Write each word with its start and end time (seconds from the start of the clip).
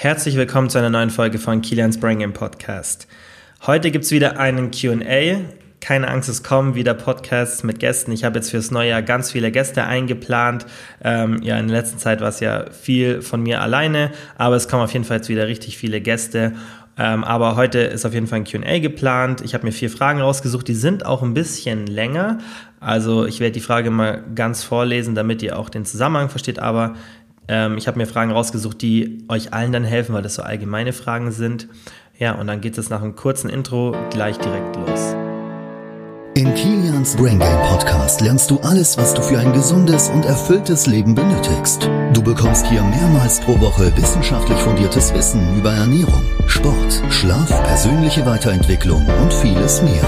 Herzlich 0.00 0.36
willkommen 0.36 0.70
zu 0.70 0.78
einer 0.78 0.90
neuen 0.90 1.10
Folge 1.10 1.40
von 1.40 1.60
Kilian's 1.60 1.98
Brain 1.98 2.20
Game 2.20 2.32
Podcast. 2.32 3.08
Heute 3.66 3.90
gibt 3.90 4.04
es 4.04 4.12
wieder 4.12 4.38
einen 4.38 4.70
QA. 4.70 5.40
Keine 5.80 6.06
Angst, 6.06 6.28
es 6.28 6.44
kommen 6.44 6.76
wieder 6.76 6.94
Podcasts 6.94 7.64
mit 7.64 7.80
Gästen. 7.80 8.12
Ich 8.12 8.22
habe 8.22 8.38
jetzt 8.38 8.52
fürs 8.52 8.70
neue 8.70 8.90
Jahr 8.90 9.02
ganz 9.02 9.32
viele 9.32 9.50
Gäste 9.50 9.82
eingeplant. 9.82 10.66
Ähm, 11.02 11.42
ja, 11.42 11.58
in 11.58 11.66
der 11.66 11.78
letzten 11.78 11.98
Zeit 11.98 12.20
war 12.20 12.28
es 12.28 12.38
ja 12.38 12.70
viel 12.70 13.22
von 13.22 13.42
mir 13.42 13.60
alleine, 13.60 14.12
aber 14.36 14.54
es 14.54 14.68
kommen 14.68 14.84
auf 14.84 14.92
jeden 14.92 15.04
Fall 15.04 15.16
jetzt 15.16 15.30
wieder 15.30 15.48
richtig 15.48 15.76
viele 15.78 16.00
Gäste. 16.00 16.52
Ähm, 16.96 17.24
aber 17.24 17.56
heute 17.56 17.80
ist 17.80 18.06
auf 18.06 18.14
jeden 18.14 18.28
Fall 18.28 18.40
ein 18.40 18.44
QA 18.44 18.78
geplant. 18.78 19.40
Ich 19.40 19.54
habe 19.54 19.66
mir 19.66 19.72
vier 19.72 19.90
Fragen 19.90 20.20
rausgesucht, 20.20 20.68
die 20.68 20.74
sind 20.74 21.06
auch 21.06 21.24
ein 21.24 21.34
bisschen 21.34 21.88
länger. 21.88 22.38
Also 22.78 23.24
ich 23.26 23.40
werde 23.40 23.52
die 23.52 23.60
Frage 23.60 23.90
mal 23.90 24.22
ganz 24.36 24.62
vorlesen, 24.62 25.16
damit 25.16 25.42
ihr 25.42 25.58
auch 25.58 25.70
den 25.70 25.84
Zusammenhang 25.84 26.28
versteht. 26.28 26.60
Aber 26.60 26.94
ähm, 27.48 27.78
ich 27.78 27.88
habe 27.88 27.98
mir 27.98 28.06
Fragen 28.06 28.30
rausgesucht, 28.30 28.80
die 28.82 29.24
euch 29.28 29.52
allen 29.52 29.72
dann 29.72 29.84
helfen, 29.84 30.14
weil 30.14 30.22
das 30.22 30.34
so 30.34 30.42
allgemeine 30.42 30.92
Fragen 30.92 31.32
sind. 31.32 31.68
Ja, 32.18 32.32
und 32.32 32.46
dann 32.46 32.60
geht 32.60 32.76
es 32.78 32.90
nach 32.90 33.02
einem 33.02 33.16
kurzen 33.16 33.48
Intro 33.48 33.96
gleich 34.10 34.38
direkt 34.38 34.76
los. 34.76 35.14
In 36.34 36.54
Kilians 36.54 37.16
Brain 37.16 37.40
Game 37.40 37.62
Podcast 37.62 38.20
lernst 38.20 38.48
du 38.50 38.60
alles, 38.60 38.96
was 38.96 39.12
du 39.12 39.22
für 39.22 39.38
ein 39.40 39.52
gesundes 39.52 40.08
und 40.08 40.24
erfülltes 40.24 40.86
Leben 40.86 41.14
benötigst. 41.14 41.90
Du 42.12 42.22
bekommst 42.22 42.66
hier 42.66 42.82
mehrmals 42.82 43.40
pro 43.40 43.58
Woche 43.60 43.92
wissenschaftlich 43.96 44.58
fundiertes 44.58 45.12
Wissen 45.14 45.40
über 45.58 45.72
Ernährung, 45.72 46.22
Sport, 46.46 47.02
Schlaf, 47.10 47.48
persönliche 47.64 48.24
Weiterentwicklung 48.24 49.04
und 49.20 49.32
vieles 49.34 49.82
mehr. 49.82 50.04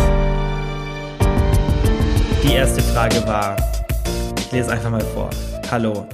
Die 2.44 2.52
erste 2.52 2.82
Frage 2.82 3.26
war, 3.26 3.56
ich 4.38 4.52
lese 4.52 4.70
einfach 4.70 4.90
mal 4.90 5.00
vor. 5.00 5.30
Hallo, 5.68 6.06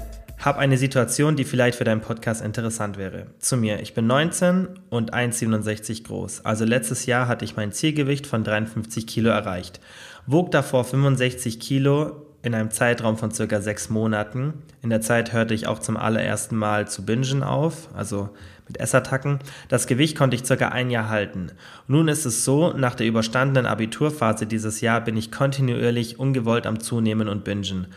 habe 0.47 0.61
eine 0.61 0.79
Situation, 0.79 1.35
die 1.35 1.43
vielleicht 1.43 1.77
für 1.77 1.83
deinen 1.83 2.01
Podcast 2.01 2.41
interessant 2.41 2.97
wäre. 2.97 3.27
Zu 3.41 3.57
mir, 3.57 3.81
ich 3.81 3.95
bin 3.95 4.07
19 4.07 4.69
und 4.91 5.13
1,67 5.13 6.05
groß. 6.05 6.45
Also 6.45 6.65
letztes 6.65 7.05
Jahr 7.05 7.27
hatte 7.27 7.45
ich 7.45 7.57
mein 7.57 7.73
Zielgewicht 7.73 8.29
von 8.29 8.45
53 8.45 9.09
Kilo 9.09 9.31
erreicht. 9.31 9.81
Wog 10.25 10.53
davor 10.53 10.85
65 10.85 11.59
Kilo 11.59 12.23
in 12.43 12.55
einem 12.55 12.71
Zeitraum 12.71 13.19
von 13.19 13.33
circa 13.33 13.61
sechs 13.61 13.91
Monaten. 13.91 14.55
In 14.83 14.91
der 14.91 15.01
Zeit 15.01 15.33
hörte 15.33 15.53
ich 15.53 15.67
auch 15.67 15.81
zum 15.81 15.97
allerersten 15.97 16.55
Mal 16.55 16.87
zu 16.87 17.05
bingen 17.05 17.43
auf, 17.43 17.89
also 17.93 18.29
mit 18.69 18.79
Essattacken. 18.79 19.41
Das 19.69 19.89
Gewicht 19.89 20.17
konnte 20.17 20.37
ich 20.37 20.45
circa 20.45 20.69
ein 20.69 20.91
Jahr 20.91 21.09
halten. 21.09 21.51
Nun 21.89 22.07
ist 22.07 22.25
es 22.25 22.45
so, 22.45 22.73
nach 22.73 22.95
der 22.95 23.09
überstandenen 23.09 23.67
Abiturphase 23.67 24.47
dieses 24.47 24.81
Jahr 24.81 25.01
bin 25.01 25.17
ich 25.17 25.33
kontinuierlich 25.33 26.21
ungewollt 26.21 26.69
am 26.69 26.79
Zunehmen 26.79 27.29
und 27.29 27.43
Bingen 27.43 27.89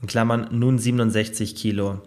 in 0.00 0.06
Klammern 0.06 0.48
nun 0.50 0.78
67 0.78 1.54
Kilo. 1.54 2.00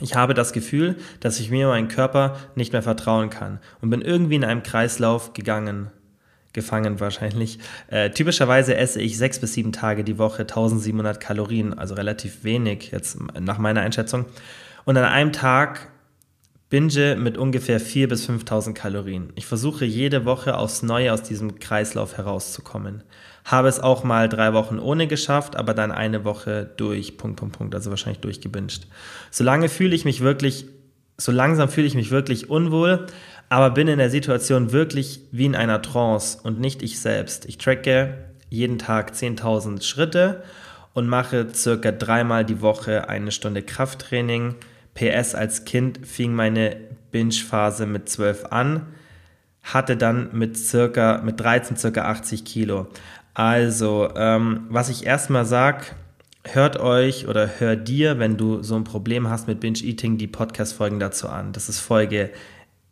Ich 0.00 0.14
habe 0.14 0.34
das 0.34 0.52
Gefühl, 0.52 0.96
dass 1.20 1.40
ich 1.40 1.50
mir 1.50 1.66
meinem 1.68 1.88
Körper 1.88 2.36
nicht 2.54 2.72
mehr 2.72 2.82
vertrauen 2.82 3.30
kann 3.30 3.58
und 3.80 3.90
bin 3.90 4.00
irgendwie 4.00 4.36
in 4.36 4.44
einem 4.44 4.62
Kreislauf 4.62 5.32
gegangen. 5.32 5.90
Gefangen 6.54 6.98
wahrscheinlich. 6.98 7.58
Äh, 7.88 8.10
typischerweise 8.10 8.74
esse 8.74 9.00
ich 9.02 9.18
sechs 9.18 9.38
bis 9.38 9.52
sieben 9.52 9.72
Tage 9.72 10.02
die 10.02 10.18
Woche 10.18 10.42
1700 10.42 11.20
Kalorien, 11.20 11.74
also 11.78 11.94
relativ 11.94 12.42
wenig 12.42 12.90
jetzt 12.90 13.18
nach 13.38 13.58
meiner 13.58 13.82
Einschätzung. 13.82 14.24
Und 14.84 14.96
an 14.96 15.04
einem 15.04 15.32
Tag 15.32 15.88
binge 16.70 17.16
mit 17.16 17.36
ungefähr 17.38 17.80
4.000 17.80 18.06
bis 18.08 18.28
5.000 18.28 18.74
Kalorien. 18.74 19.32
Ich 19.34 19.46
versuche 19.46 19.84
jede 19.84 20.24
Woche 20.24 20.56
aufs 20.56 20.82
Neue 20.82 21.12
aus 21.12 21.22
diesem 21.22 21.58
Kreislauf 21.58 22.16
herauszukommen. 22.16 23.02
Habe 23.48 23.68
es 23.68 23.80
auch 23.80 24.04
mal 24.04 24.28
drei 24.28 24.52
Wochen 24.52 24.78
ohne 24.78 25.06
geschafft, 25.06 25.56
aber 25.56 25.72
dann 25.72 25.90
eine 25.90 26.22
Woche 26.22 26.70
durch, 26.76 27.16
Punkt, 27.16 27.40
Punkt, 27.40 27.56
Punkt, 27.56 27.74
also 27.74 27.88
wahrscheinlich 27.88 28.20
durchgebinged. 28.20 28.86
Solange 29.30 29.70
fühle 29.70 29.94
ich 29.94 30.04
mich 30.04 30.20
wirklich, 30.20 30.66
so 31.16 31.32
langsam 31.32 31.70
fühle 31.70 31.86
ich 31.86 31.94
mich 31.94 32.10
wirklich 32.10 32.50
unwohl, 32.50 33.06
aber 33.48 33.70
bin 33.70 33.88
in 33.88 33.96
der 33.96 34.10
Situation 34.10 34.72
wirklich 34.72 35.22
wie 35.32 35.46
in 35.46 35.56
einer 35.56 35.80
Trance 35.80 36.38
und 36.42 36.60
nicht 36.60 36.82
ich 36.82 37.00
selbst. 37.00 37.46
Ich 37.46 37.56
tracke 37.56 38.18
jeden 38.50 38.78
Tag 38.78 39.12
10.000 39.12 39.82
Schritte 39.82 40.42
und 40.92 41.08
mache 41.08 41.46
circa 41.54 41.90
dreimal 41.90 42.44
die 42.44 42.60
Woche 42.60 43.08
eine 43.08 43.32
Stunde 43.32 43.62
Krafttraining. 43.62 44.56
PS 44.92 45.34
als 45.34 45.64
Kind 45.64 46.06
fing 46.06 46.34
meine 46.34 46.76
Binge-Phase 47.12 47.86
mit 47.86 48.10
12 48.10 48.44
an, 48.50 48.88
hatte 49.62 49.96
dann 49.96 50.28
mit 50.32 50.58
circa, 50.58 51.22
mit 51.24 51.40
13 51.40 51.78
circa 51.78 52.02
80 52.02 52.44
Kilo. 52.44 52.88
Also, 53.38 54.08
ähm, 54.16 54.66
was 54.68 54.88
ich 54.88 55.06
erstmal 55.06 55.46
sage, 55.46 55.84
hört 56.42 56.80
euch 56.80 57.28
oder 57.28 57.48
hör 57.60 57.76
dir, 57.76 58.18
wenn 58.18 58.36
du 58.36 58.64
so 58.64 58.74
ein 58.74 58.82
Problem 58.82 59.30
hast 59.30 59.46
mit 59.46 59.60
Binge-Eating, 59.60 60.18
die 60.18 60.26
Podcast-Folgen 60.26 60.98
dazu 60.98 61.28
an. 61.28 61.52
Das 61.52 61.68
ist 61.68 61.78
Folge 61.78 62.30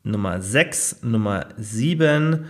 Nummer 0.04 0.40
6, 0.40 1.02
Nummer 1.02 1.46
7 1.56 2.44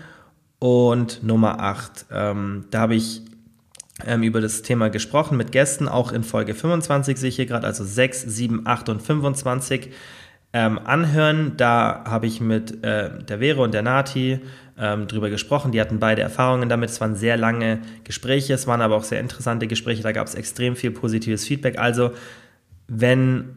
und 0.59 1.23
Nummer 1.23 1.59
8. 1.61 2.05
Ähm, 2.13 2.67
da 2.71 2.81
habe 2.81 2.97
ich 2.97 3.23
ähm, 4.05 4.23
über 4.23 4.43
das 4.43 4.61
Thema 4.61 4.91
gesprochen 4.91 5.39
mit 5.39 5.51
Gästen, 5.51 5.89
auch 5.89 6.13
in 6.13 6.23
Folge 6.23 6.53
25 6.53 7.17
sehe 7.17 7.31
ich 7.31 7.37
hier 7.37 7.47
gerade, 7.47 7.67
also 7.67 7.83
6, 7.83 8.21
7, 8.21 8.67
8 8.67 8.91
und 8.91 9.01
25 9.01 9.91
ähm, 10.53 10.79
anhören. 10.85 11.57
Da 11.57 12.05
habe 12.07 12.27
ich 12.27 12.43
mit 12.43 12.85
äh, 12.85 13.25
der 13.25 13.39
Vero 13.39 13.65
und 13.65 13.73
der 13.73 13.81
Nati 13.81 14.41
ähm, 14.79 15.07
drüber 15.07 15.31
gesprochen. 15.31 15.73
Die 15.73 15.81
hatten 15.81 15.99
beide 15.99 16.23
Erfahrungen 16.23 16.69
damit. 16.69 16.91
Es 16.91 17.01
waren 17.01 17.15
sehr 17.15 17.37
lange 17.37 17.81
Gespräche, 18.05 18.55
es 18.55 18.67
waren 18.67 18.81
aber 18.81 18.97
auch 18.97 19.05
sehr 19.05 19.21
interessante 19.21 19.67
Gespräche. 19.67 20.03
Da 20.03 20.13
gab 20.13 20.27
es 20.27 20.35
extrem 20.35 20.77
viel 20.77 20.91
positives 20.91 21.45
Feedback. 21.47 21.79
Also, 21.79 22.13
wenn 22.89 23.57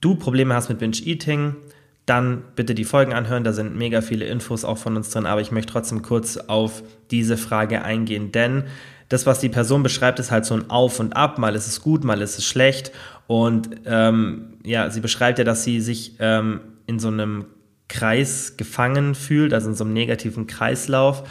du 0.00 0.16
Probleme 0.16 0.54
hast 0.54 0.68
mit 0.68 0.78
Binge 0.78 0.96
Eating, 1.04 1.56
dann 2.04 2.44
bitte 2.54 2.74
die 2.74 2.84
Folgen 2.84 3.12
anhören. 3.12 3.44
Da 3.44 3.52
sind 3.52 3.76
mega 3.76 4.00
viele 4.00 4.26
Infos 4.26 4.64
auch 4.64 4.78
von 4.78 4.96
uns 4.96 5.10
drin. 5.10 5.26
Aber 5.26 5.40
ich 5.40 5.50
möchte 5.50 5.72
trotzdem 5.72 6.02
kurz 6.02 6.36
auf 6.36 6.82
diese 7.10 7.36
Frage 7.36 7.82
eingehen, 7.82 8.32
denn 8.32 8.64
das, 9.08 9.24
was 9.24 9.38
die 9.38 9.48
Person 9.48 9.82
beschreibt, 9.84 10.18
ist 10.18 10.32
halt 10.32 10.44
so 10.44 10.54
ein 10.54 10.68
Auf 10.68 10.98
und 10.98 11.16
Ab. 11.16 11.38
Mal 11.38 11.54
ist 11.54 11.68
es 11.68 11.80
gut, 11.80 12.02
mal 12.02 12.20
ist 12.20 12.38
es 12.38 12.44
schlecht. 12.44 12.90
Und 13.28 13.70
ähm, 13.84 14.54
ja, 14.64 14.90
sie 14.90 15.00
beschreibt 15.00 15.38
ja, 15.38 15.44
dass 15.44 15.64
sie 15.64 15.80
sich 15.80 16.14
ähm, 16.18 16.60
in 16.86 16.98
so 16.98 17.08
einem 17.08 17.46
Kreis 17.88 18.56
gefangen 18.56 19.14
fühlt, 19.14 19.54
also 19.54 19.68
in 19.68 19.74
so 19.74 19.84
einem 19.84 19.92
negativen 19.92 20.46
Kreislauf. 20.46 21.22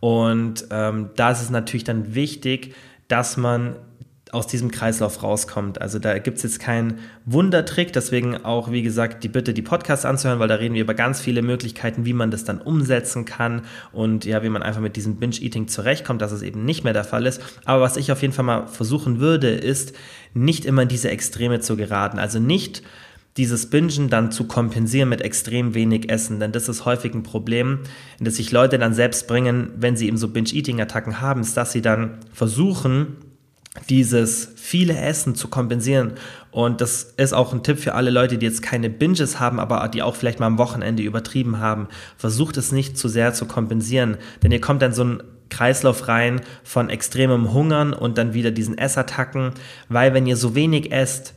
Und 0.00 0.66
ähm, 0.70 1.10
da 1.16 1.30
ist 1.30 1.42
es 1.42 1.50
natürlich 1.50 1.84
dann 1.84 2.14
wichtig, 2.14 2.74
dass 3.08 3.36
man 3.36 3.76
aus 4.34 4.46
diesem 4.48 4.70
Kreislauf 4.70 5.22
rauskommt. 5.22 5.80
Also 5.80 6.00
da 6.00 6.18
gibt 6.18 6.38
es 6.38 6.42
jetzt 6.42 6.58
keinen 6.58 6.98
Wundertrick, 7.24 7.92
deswegen 7.92 8.44
auch, 8.44 8.70
wie 8.70 8.82
gesagt, 8.82 9.22
die 9.22 9.28
Bitte, 9.28 9.54
die 9.54 9.62
Podcasts 9.62 10.04
anzuhören, 10.04 10.40
weil 10.40 10.48
da 10.48 10.56
reden 10.56 10.74
wir 10.74 10.82
über 10.82 10.94
ganz 10.94 11.20
viele 11.20 11.40
Möglichkeiten, 11.40 12.04
wie 12.04 12.12
man 12.12 12.32
das 12.32 12.44
dann 12.44 12.60
umsetzen 12.60 13.24
kann 13.24 13.62
und 13.92 14.24
ja, 14.24 14.42
wie 14.42 14.48
man 14.48 14.62
einfach 14.62 14.80
mit 14.80 14.96
diesem 14.96 15.16
Binge-Eating 15.16 15.68
zurechtkommt, 15.68 16.20
dass 16.20 16.32
es 16.32 16.42
eben 16.42 16.64
nicht 16.64 16.82
mehr 16.82 16.92
der 16.92 17.04
Fall 17.04 17.26
ist. 17.26 17.40
Aber 17.64 17.80
was 17.80 17.96
ich 17.96 18.10
auf 18.10 18.22
jeden 18.22 18.34
Fall 18.34 18.44
mal 18.44 18.66
versuchen 18.66 19.20
würde, 19.20 19.50
ist, 19.50 19.94
nicht 20.34 20.64
immer 20.64 20.82
in 20.82 20.88
diese 20.88 21.10
Extreme 21.10 21.60
zu 21.60 21.76
geraten. 21.76 22.18
Also 22.18 22.40
nicht 22.40 22.82
dieses 23.36 23.66
Bingen 23.68 24.08
dann 24.10 24.30
zu 24.30 24.44
kompensieren 24.44 25.08
mit 25.08 25.20
extrem 25.20 25.74
wenig 25.74 26.08
Essen, 26.08 26.38
denn 26.38 26.52
das 26.52 26.68
ist 26.68 26.84
häufig 26.84 27.14
ein 27.14 27.24
Problem, 27.24 27.80
in 28.18 28.24
das 28.24 28.36
sich 28.36 28.52
Leute 28.52 28.78
dann 28.78 28.94
selbst 28.94 29.26
bringen, 29.26 29.70
wenn 29.76 29.96
sie 29.96 30.06
eben 30.06 30.18
so 30.18 30.28
Binge-Eating-Attacken 30.28 31.20
haben, 31.20 31.40
ist, 31.40 31.56
dass 31.56 31.72
sie 31.72 31.82
dann 31.82 32.18
versuchen, 32.32 33.16
dieses 33.88 34.52
viele 34.54 34.96
Essen 34.96 35.34
zu 35.34 35.48
kompensieren. 35.48 36.12
Und 36.52 36.80
das 36.80 37.14
ist 37.16 37.34
auch 37.34 37.52
ein 37.52 37.64
Tipp 37.64 37.80
für 37.80 37.94
alle 37.94 38.10
Leute, 38.10 38.38
die 38.38 38.46
jetzt 38.46 38.62
keine 38.62 38.88
Binges 38.88 39.40
haben, 39.40 39.58
aber 39.58 39.88
die 39.88 40.02
auch 40.02 40.14
vielleicht 40.14 40.38
mal 40.38 40.46
am 40.46 40.58
Wochenende 40.58 41.02
übertrieben 41.02 41.58
haben. 41.58 41.88
Versucht 42.16 42.56
es 42.56 42.70
nicht 42.70 42.96
zu 42.96 43.08
sehr 43.08 43.34
zu 43.34 43.46
kompensieren, 43.46 44.16
denn 44.42 44.52
ihr 44.52 44.60
kommt 44.60 44.80
dann 44.80 44.92
so 44.92 45.02
ein 45.02 45.22
Kreislauf 45.50 46.08
rein 46.08 46.40
von 46.62 46.88
extremem 46.88 47.52
Hungern 47.52 47.92
und 47.92 48.16
dann 48.16 48.32
wieder 48.32 48.50
diesen 48.50 48.78
Essattacken, 48.78 49.52
weil 49.88 50.14
wenn 50.14 50.26
ihr 50.26 50.36
so 50.36 50.54
wenig 50.54 50.92
esst, 50.92 51.34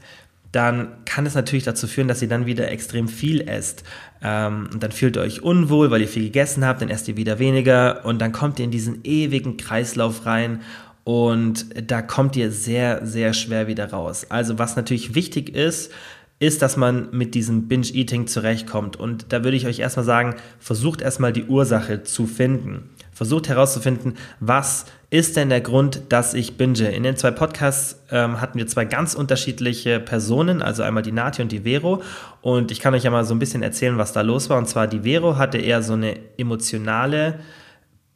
dann 0.51 0.89
kann 1.05 1.25
es 1.25 1.35
natürlich 1.35 1.63
dazu 1.63 1.87
führen, 1.87 2.07
dass 2.07 2.21
ihr 2.21 2.27
dann 2.27 2.45
wieder 2.45 2.71
extrem 2.71 3.07
viel 3.07 3.41
esst. 3.41 3.83
Ähm, 4.23 4.69
und 4.73 4.81
dann 4.81 4.91
fühlt 4.91 5.17
ihr 5.17 5.21
euch 5.21 5.43
unwohl, 5.43 5.91
weil 5.91 6.01
ihr 6.01 6.07
viel 6.07 6.23
gegessen 6.23 6.65
habt, 6.65 6.81
dann 6.81 6.89
esst 6.89 7.07
ihr 7.07 7.17
wieder 7.17 7.39
weniger 7.39 8.05
und 8.05 8.19
dann 8.19 8.31
kommt 8.31 8.59
ihr 8.59 8.65
in 8.65 8.71
diesen 8.71 9.01
ewigen 9.03 9.57
Kreislauf 9.57 10.25
rein 10.25 10.61
und 11.03 11.67
da 11.89 12.01
kommt 12.01 12.35
ihr 12.35 12.51
sehr, 12.51 13.05
sehr 13.05 13.33
schwer 13.33 13.67
wieder 13.67 13.91
raus. 13.91 14.25
Also 14.29 14.59
was 14.59 14.75
natürlich 14.75 15.15
wichtig 15.15 15.55
ist, 15.55 15.91
ist, 16.39 16.61
dass 16.61 16.77
man 16.77 17.09
mit 17.11 17.33
diesem 17.33 17.67
Binge-Eating 17.67 18.27
zurechtkommt. 18.27 18.95
Und 18.95 19.27
da 19.29 19.43
würde 19.43 19.57
ich 19.57 19.65
euch 19.65 19.79
erstmal 19.79 20.05
sagen, 20.05 20.35
versucht 20.59 21.01
erstmal 21.01 21.33
die 21.33 21.45
Ursache 21.45 22.03
zu 22.03 22.27
finden. 22.27 22.89
Versucht 23.17 23.49
herauszufinden, 23.49 24.13
was 24.39 24.85
ist 25.09 25.37
denn 25.37 25.49
der 25.49 25.61
Grund, 25.61 26.03
dass 26.09 26.35
ich 26.35 26.55
binge? 26.55 26.91
In 26.91 27.01
den 27.01 27.17
zwei 27.17 27.31
Podcasts 27.31 28.03
ähm, 28.11 28.39
hatten 28.39 28.59
wir 28.59 28.67
zwei 28.67 28.85
ganz 28.85 29.15
unterschiedliche 29.15 29.99
Personen, 29.99 30.61
also 30.61 30.83
einmal 30.83 31.01
die 31.01 31.11
Nati 31.11 31.41
und 31.41 31.51
die 31.51 31.61
Vero. 31.61 32.03
Und 32.41 32.69
ich 32.69 32.79
kann 32.79 32.93
euch 32.93 33.05
ja 33.05 33.09
mal 33.09 33.25
so 33.25 33.33
ein 33.33 33.39
bisschen 33.39 33.63
erzählen, 33.63 33.97
was 33.97 34.13
da 34.13 34.21
los 34.21 34.51
war. 34.51 34.59
Und 34.59 34.69
zwar 34.69 34.85
die 34.85 34.99
Vero 34.99 35.35
hatte 35.35 35.57
eher 35.57 35.81
so 35.81 35.93
eine 35.93 36.19
emotionale 36.37 37.39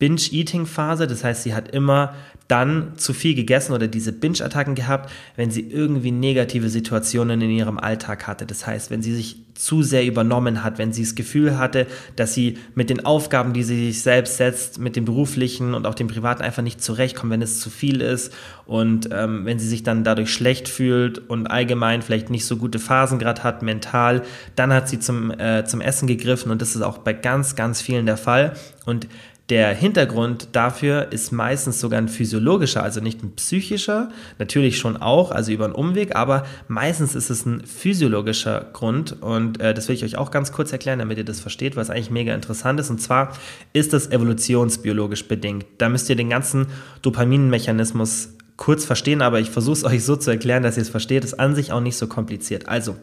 Binge-Eating-Phase. 0.01 1.05
Das 1.05 1.23
heißt, 1.23 1.43
sie 1.43 1.53
hat 1.53 1.69
immer 1.69 2.15
dann 2.47 2.97
zu 2.97 3.13
viel 3.13 3.35
gegessen 3.35 3.71
oder 3.71 3.87
diese 3.87 4.11
Binge-Attacken 4.11 4.73
gehabt, 4.73 5.11
wenn 5.35 5.51
sie 5.51 5.61
irgendwie 5.61 6.11
negative 6.11 6.69
Situationen 6.69 7.39
in 7.39 7.51
ihrem 7.51 7.77
Alltag 7.77 8.25
hatte. 8.27 8.47
Das 8.47 8.65
heißt, 8.65 8.89
wenn 8.89 9.03
sie 9.03 9.15
sich 9.15 9.37
zu 9.53 9.83
sehr 9.83 10.05
übernommen 10.05 10.63
hat, 10.63 10.79
wenn 10.79 10.91
sie 10.91 11.03
das 11.03 11.13
Gefühl 11.13 11.57
hatte, 11.59 11.85
dass 12.15 12.33
sie 12.33 12.57
mit 12.73 12.89
den 12.89 13.05
Aufgaben, 13.05 13.53
die 13.53 13.61
sie 13.61 13.91
sich 13.91 14.01
selbst 14.01 14.37
setzt, 14.37 14.79
mit 14.79 14.95
dem 14.95 15.05
beruflichen 15.05 15.75
und 15.75 15.85
auch 15.85 15.93
dem 15.93 16.07
privaten 16.07 16.41
einfach 16.41 16.63
nicht 16.63 16.81
zurechtkommt, 16.83 17.31
wenn 17.31 17.43
es 17.43 17.59
zu 17.59 17.69
viel 17.69 18.01
ist 18.01 18.33
und 18.65 19.09
ähm, 19.11 19.45
wenn 19.45 19.59
sie 19.59 19.67
sich 19.67 19.83
dann 19.83 20.03
dadurch 20.03 20.33
schlecht 20.33 20.67
fühlt 20.67 21.19
und 21.29 21.45
allgemein 21.47 22.01
vielleicht 22.01 22.31
nicht 22.31 22.45
so 22.45 22.57
gute 22.57 22.79
Phasen 22.79 23.19
gerade 23.19 23.43
hat, 23.43 23.61
mental, 23.61 24.23
dann 24.55 24.73
hat 24.73 24.89
sie 24.89 24.99
zum, 24.99 25.31
äh, 25.31 25.63
zum 25.65 25.79
Essen 25.79 26.07
gegriffen 26.07 26.51
und 26.51 26.61
das 26.61 26.75
ist 26.75 26.81
auch 26.81 26.97
bei 26.97 27.13
ganz, 27.13 27.55
ganz 27.55 27.81
vielen 27.81 28.07
der 28.07 28.17
Fall. 28.17 28.53
Und 28.85 29.07
der 29.51 29.75
Hintergrund 29.75 30.47
dafür 30.53 31.11
ist 31.11 31.33
meistens 31.33 31.81
sogar 31.81 31.99
ein 31.99 32.07
physiologischer, 32.07 32.81
also 32.81 33.01
nicht 33.01 33.21
ein 33.21 33.33
psychischer, 33.35 34.09
natürlich 34.39 34.77
schon 34.77 34.95
auch, 34.95 35.29
also 35.31 35.51
über 35.51 35.65
einen 35.65 35.75
Umweg, 35.75 36.15
aber 36.15 36.45
meistens 36.69 37.15
ist 37.15 37.29
es 37.29 37.45
ein 37.45 37.65
physiologischer 37.65 38.69
Grund 38.71 39.21
und 39.21 39.59
äh, 39.59 39.73
das 39.73 39.89
will 39.89 39.95
ich 39.95 40.05
euch 40.05 40.17
auch 40.17 40.31
ganz 40.31 40.53
kurz 40.53 40.71
erklären, 40.71 40.99
damit 40.99 41.17
ihr 41.17 41.25
das 41.25 41.41
versteht, 41.41 41.75
was 41.75 41.89
eigentlich 41.89 42.09
mega 42.09 42.33
interessant 42.33 42.79
ist. 42.79 42.89
Und 42.89 43.01
zwar 43.01 43.33
ist 43.73 43.91
das 43.91 44.09
evolutionsbiologisch 44.09 45.27
bedingt. 45.27 45.65
Da 45.79 45.89
müsst 45.89 46.09
ihr 46.09 46.15
den 46.15 46.29
ganzen 46.29 46.67
Dopaminmechanismus 47.01 48.29
kurz 48.55 48.85
verstehen, 48.85 49.21
aber 49.21 49.41
ich 49.41 49.49
versuche 49.49 49.73
es 49.73 49.83
euch 49.91 50.05
so 50.05 50.15
zu 50.15 50.31
erklären, 50.31 50.63
dass 50.63 50.77
ihr 50.77 50.83
es 50.83 50.89
versteht. 50.89 51.25
Ist 51.25 51.41
an 51.41 51.55
sich 51.55 51.73
auch 51.73 51.81
nicht 51.81 51.97
so 51.97 52.07
kompliziert. 52.07 52.69
Also, 52.69 52.95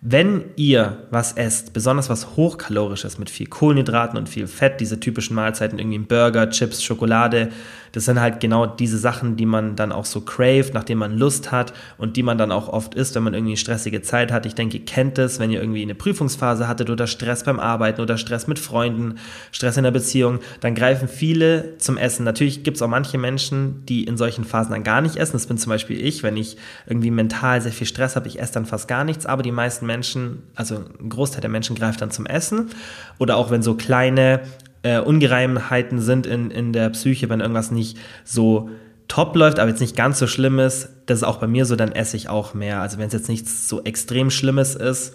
wenn 0.00 0.44
ihr 0.54 1.08
was 1.10 1.32
esst, 1.32 1.72
besonders 1.72 2.08
was 2.08 2.36
hochkalorisches 2.36 3.18
mit 3.18 3.30
viel 3.30 3.48
Kohlenhydraten 3.48 4.16
und 4.16 4.28
viel 4.28 4.46
Fett, 4.46 4.80
diese 4.80 5.00
typischen 5.00 5.34
Mahlzeiten, 5.34 5.80
irgendwie 5.80 5.98
Burger, 5.98 6.50
Chips, 6.50 6.84
Schokolade, 6.84 7.48
das 7.92 8.04
sind 8.04 8.20
halt 8.20 8.40
genau 8.40 8.66
diese 8.66 8.98
Sachen, 8.98 9.36
die 9.36 9.46
man 9.46 9.74
dann 9.74 9.92
auch 9.92 10.04
so 10.04 10.20
craved, 10.20 10.74
nachdem 10.74 10.98
man 10.98 11.16
Lust 11.16 11.50
hat 11.50 11.72
und 11.96 12.16
die 12.16 12.22
man 12.22 12.38
dann 12.38 12.52
auch 12.52 12.68
oft 12.68 12.94
isst, 12.94 13.14
wenn 13.14 13.22
man 13.22 13.34
irgendwie 13.34 13.52
eine 13.52 13.56
stressige 13.56 14.02
Zeit 14.02 14.30
hat. 14.30 14.46
Ich 14.46 14.54
denke, 14.54 14.78
ihr 14.78 14.84
kennt 14.84 15.18
es, 15.18 15.40
wenn 15.40 15.50
ihr 15.50 15.60
irgendwie 15.60 15.82
eine 15.82 15.94
Prüfungsphase 15.94 16.68
hattet 16.68 16.90
oder 16.90 17.06
Stress 17.06 17.44
beim 17.44 17.58
Arbeiten 17.58 18.00
oder 18.00 18.18
Stress 18.18 18.46
mit 18.46 18.58
Freunden, 18.58 19.16
Stress 19.52 19.76
in 19.78 19.84
der 19.84 19.90
Beziehung, 19.90 20.40
dann 20.60 20.74
greifen 20.74 21.08
viele 21.08 21.76
zum 21.78 21.96
Essen. 21.96 22.24
Natürlich 22.24 22.62
gibt 22.62 22.76
es 22.76 22.82
auch 22.82 22.88
manche 22.88 23.18
Menschen, 23.18 23.84
die 23.86 24.04
in 24.04 24.16
solchen 24.16 24.44
Phasen 24.44 24.72
dann 24.72 24.84
gar 24.84 25.00
nicht 25.00 25.16
essen. 25.16 25.32
Das 25.32 25.46
bin 25.46 25.58
zum 25.58 25.70
Beispiel 25.70 26.00
ich, 26.04 26.22
wenn 26.22 26.36
ich 26.36 26.56
irgendwie 26.86 27.10
mental 27.10 27.60
sehr 27.60 27.72
viel 27.72 27.86
Stress 27.86 28.16
habe, 28.16 28.28
ich 28.28 28.40
esse 28.40 28.52
dann 28.52 28.66
fast 28.66 28.86
gar 28.86 29.04
nichts, 29.04 29.26
aber 29.26 29.42
die 29.42 29.52
meisten 29.52 29.86
Menschen, 29.88 30.44
also 30.54 30.84
ein 31.00 31.08
Großteil 31.08 31.40
der 31.40 31.50
Menschen 31.50 31.74
greift 31.74 32.00
dann 32.00 32.12
zum 32.12 32.26
Essen. 32.26 32.70
Oder 33.18 33.36
auch 33.36 33.50
wenn 33.50 33.62
so 33.62 33.74
kleine 33.74 34.42
äh, 34.82 35.00
Ungereimheiten 35.00 36.00
sind 36.00 36.26
in, 36.26 36.52
in 36.52 36.72
der 36.72 36.90
Psyche, 36.90 37.28
wenn 37.28 37.40
irgendwas 37.40 37.72
nicht 37.72 37.98
so 38.24 38.70
top 39.08 39.34
läuft, 39.34 39.58
aber 39.58 39.70
jetzt 39.70 39.80
nicht 39.80 39.96
ganz 39.96 40.18
so 40.18 40.26
schlimm 40.26 40.58
ist, 40.58 40.90
das 41.06 41.18
ist 41.18 41.24
auch 41.24 41.38
bei 41.38 41.46
mir 41.46 41.64
so, 41.64 41.74
dann 41.74 41.92
esse 41.92 42.16
ich 42.16 42.28
auch 42.28 42.54
mehr. 42.54 42.80
Also 42.80 42.98
wenn 42.98 43.08
es 43.08 43.14
jetzt 43.14 43.28
nichts 43.28 43.68
so 43.68 43.82
extrem 43.82 44.30
Schlimmes 44.30 44.74
ist, 44.74 45.14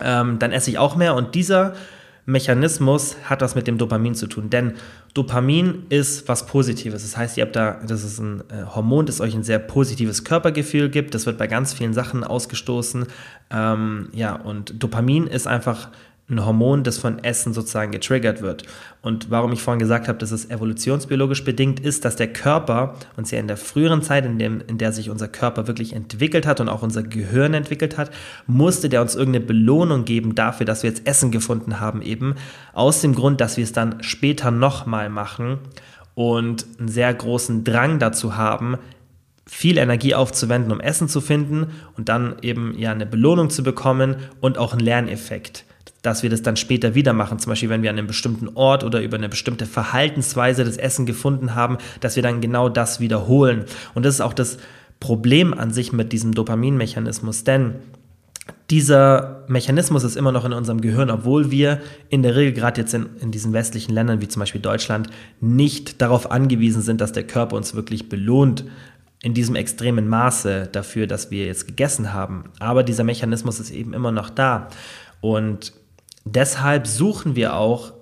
ähm, 0.00 0.38
dann 0.38 0.52
esse 0.52 0.70
ich 0.70 0.78
auch 0.78 0.96
mehr. 0.96 1.14
Und 1.14 1.34
dieser 1.34 1.74
Mechanismus 2.28 3.16
hat 3.24 3.40
was 3.40 3.54
mit 3.54 3.66
dem 3.66 3.78
Dopamin 3.78 4.14
zu 4.14 4.26
tun. 4.26 4.50
Denn 4.50 4.74
Dopamin 5.14 5.86
ist 5.88 6.28
was 6.28 6.44
Positives. 6.44 7.00
Das 7.00 7.16
heißt, 7.16 7.38
ihr 7.38 7.44
habt 7.44 7.56
da, 7.56 7.80
das 7.86 8.04
ist 8.04 8.18
ein 8.18 8.42
äh, 8.50 8.64
Hormon, 8.66 9.06
das 9.06 9.22
euch 9.22 9.34
ein 9.34 9.44
sehr 9.44 9.58
positives 9.58 10.24
Körpergefühl 10.24 10.90
gibt. 10.90 11.14
Das 11.14 11.24
wird 11.24 11.38
bei 11.38 11.46
ganz 11.46 11.72
vielen 11.72 11.94
Sachen 11.94 12.24
ausgestoßen. 12.24 13.06
Ähm, 13.50 14.10
ja, 14.12 14.34
und 14.34 14.82
Dopamin 14.82 15.26
ist 15.26 15.46
einfach 15.46 15.88
ein 16.30 16.44
Hormon, 16.44 16.82
das 16.84 16.98
von 16.98 17.24
Essen 17.24 17.54
sozusagen 17.54 17.90
getriggert 17.90 18.42
wird. 18.42 18.64
Und 19.00 19.30
warum 19.30 19.52
ich 19.52 19.62
vorhin 19.62 19.78
gesagt 19.78 20.08
habe, 20.08 20.18
dass 20.18 20.30
es 20.30 20.50
evolutionsbiologisch 20.50 21.42
bedingt 21.42 21.80
ist, 21.80 22.04
dass 22.04 22.16
der 22.16 22.30
Körper 22.30 22.94
uns 23.16 23.30
ja 23.30 23.38
in 23.38 23.48
der 23.48 23.56
früheren 23.56 24.02
Zeit, 24.02 24.26
in, 24.26 24.38
dem, 24.38 24.60
in 24.66 24.76
der 24.76 24.92
sich 24.92 25.08
unser 25.08 25.28
Körper 25.28 25.66
wirklich 25.66 25.94
entwickelt 25.94 26.46
hat 26.46 26.60
und 26.60 26.68
auch 26.68 26.82
unser 26.82 27.02
Gehirn 27.02 27.54
entwickelt 27.54 27.96
hat, 27.96 28.10
musste 28.46 28.90
der 28.90 29.00
uns 29.00 29.14
irgendeine 29.14 29.46
Belohnung 29.46 30.04
geben 30.04 30.34
dafür, 30.34 30.66
dass 30.66 30.82
wir 30.82 30.90
jetzt 30.90 31.06
Essen 31.06 31.30
gefunden 31.30 31.80
haben, 31.80 32.02
eben 32.02 32.34
aus 32.74 33.00
dem 33.00 33.14
Grund, 33.14 33.40
dass 33.40 33.56
wir 33.56 33.64
es 33.64 33.72
dann 33.72 34.02
später 34.02 34.50
nochmal 34.50 35.08
machen 35.08 35.58
und 36.14 36.66
einen 36.78 36.88
sehr 36.88 37.12
großen 37.14 37.64
Drang 37.64 37.98
dazu 37.98 38.36
haben, 38.36 38.76
viel 39.46 39.78
Energie 39.78 40.14
aufzuwenden, 40.14 40.72
um 40.72 40.80
Essen 40.80 41.08
zu 41.08 41.22
finden 41.22 41.68
und 41.96 42.10
dann 42.10 42.36
eben 42.42 42.74
ja 42.76 42.92
eine 42.92 43.06
Belohnung 43.06 43.48
zu 43.48 43.62
bekommen 43.62 44.16
und 44.40 44.58
auch 44.58 44.72
einen 44.72 44.84
Lerneffekt 44.84 45.64
dass 46.08 46.22
wir 46.22 46.30
das 46.30 46.42
dann 46.42 46.56
später 46.56 46.94
wieder 46.94 47.12
machen. 47.12 47.38
Zum 47.38 47.50
Beispiel, 47.50 47.68
wenn 47.68 47.82
wir 47.82 47.90
an 47.90 47.98
einem 47.98 48.06
bestimmten 48.06 48.48
Ort 48.54 48.82
oder 48.82 49.02
über 49.02 49.16
eine 49.16 49.28
bestimmte 49.28 49.66
Verhaltensweise 49.66 50.64
das 50.64 50.78
Essen 50.78 51.06
gefunden 51.06 51.54
haben, 51.54 51.78
dass 52.00 52.16
wir 52.16 52.22
dann 52.22 52.40
genau 52.40 52.68
das 52.68 52.98
wiederholen. 52.98 53.64
Und 53.94 54.06
das 54.06 54.14
ist 54.14 54.20
auch 54.22 54.32
das 54.32 54.56
Problem 55.00 55.52
an 55.52 55.70
sich 55.70 55.92
mit 55.92 56.12
diesem 56.12 56.32
Dopaminmechanismus, 56.32 57.44
denn 57.44 57.74
dieser 58.70 59.44
Mechanismus 59.48 60.04
ist 60.04 60.16
immer 60.16 60.32
noch 60.32 60.46
in 60.46 60.52
unserem 60.54 60.80
Gehirn, 60.80 61.10
obwohl 61.10 61.50
wir 61.50 61.80
in 62.08 62.22
der 62.22 62.34
Regel 62.34 62.54
gerade 62.54 62.80
jetzt 62.80 62.94
in, 62.94 63.06
in 63.20 63.30
diesen 63.30 63.52
westlichen 63.52 63.92
Ländern 63.92 64.22
wie 64.22 64.28
zum 64.28 64.40
Beispiel 64.40 64.60
Deutschland 64.60 65.08
nicht 65.40 66.00
darauf 66.00 66.30
angewiesen 66.30 66.80
sind, 66.80 67.00
dass 67.02 67.12
der 67.12 67.26
Körper 67.26 67.56
uns 67.56 67.74
wirklich 67.74 68.08
belohnt 68.08 68.64
in 69.22 69.34
diesem 69.34 69.56
extremen 69.56 70.08
Maße 70.08 70.68
dafür, 70.72 71.06
dass 71.06 71.30
wir 71.30 71.46
jetzt 71.46 71.66
gegessen 71.66 72.14
haben. 72.14 72.44
Aber 72.60 72.82
dieser 72.82 73.04
Mechanismus 73.04 73.60
ist 73.60 73.70
eben 73.70 73.92
immer 73.92 74.12
noch 74.12 74.30
da. 74.30 74.68
Und 75.20 75.72
deshalb 76.34 76.86
suchen 76.86 77.36
wir 77.36 77.54
auch 77.54 77.92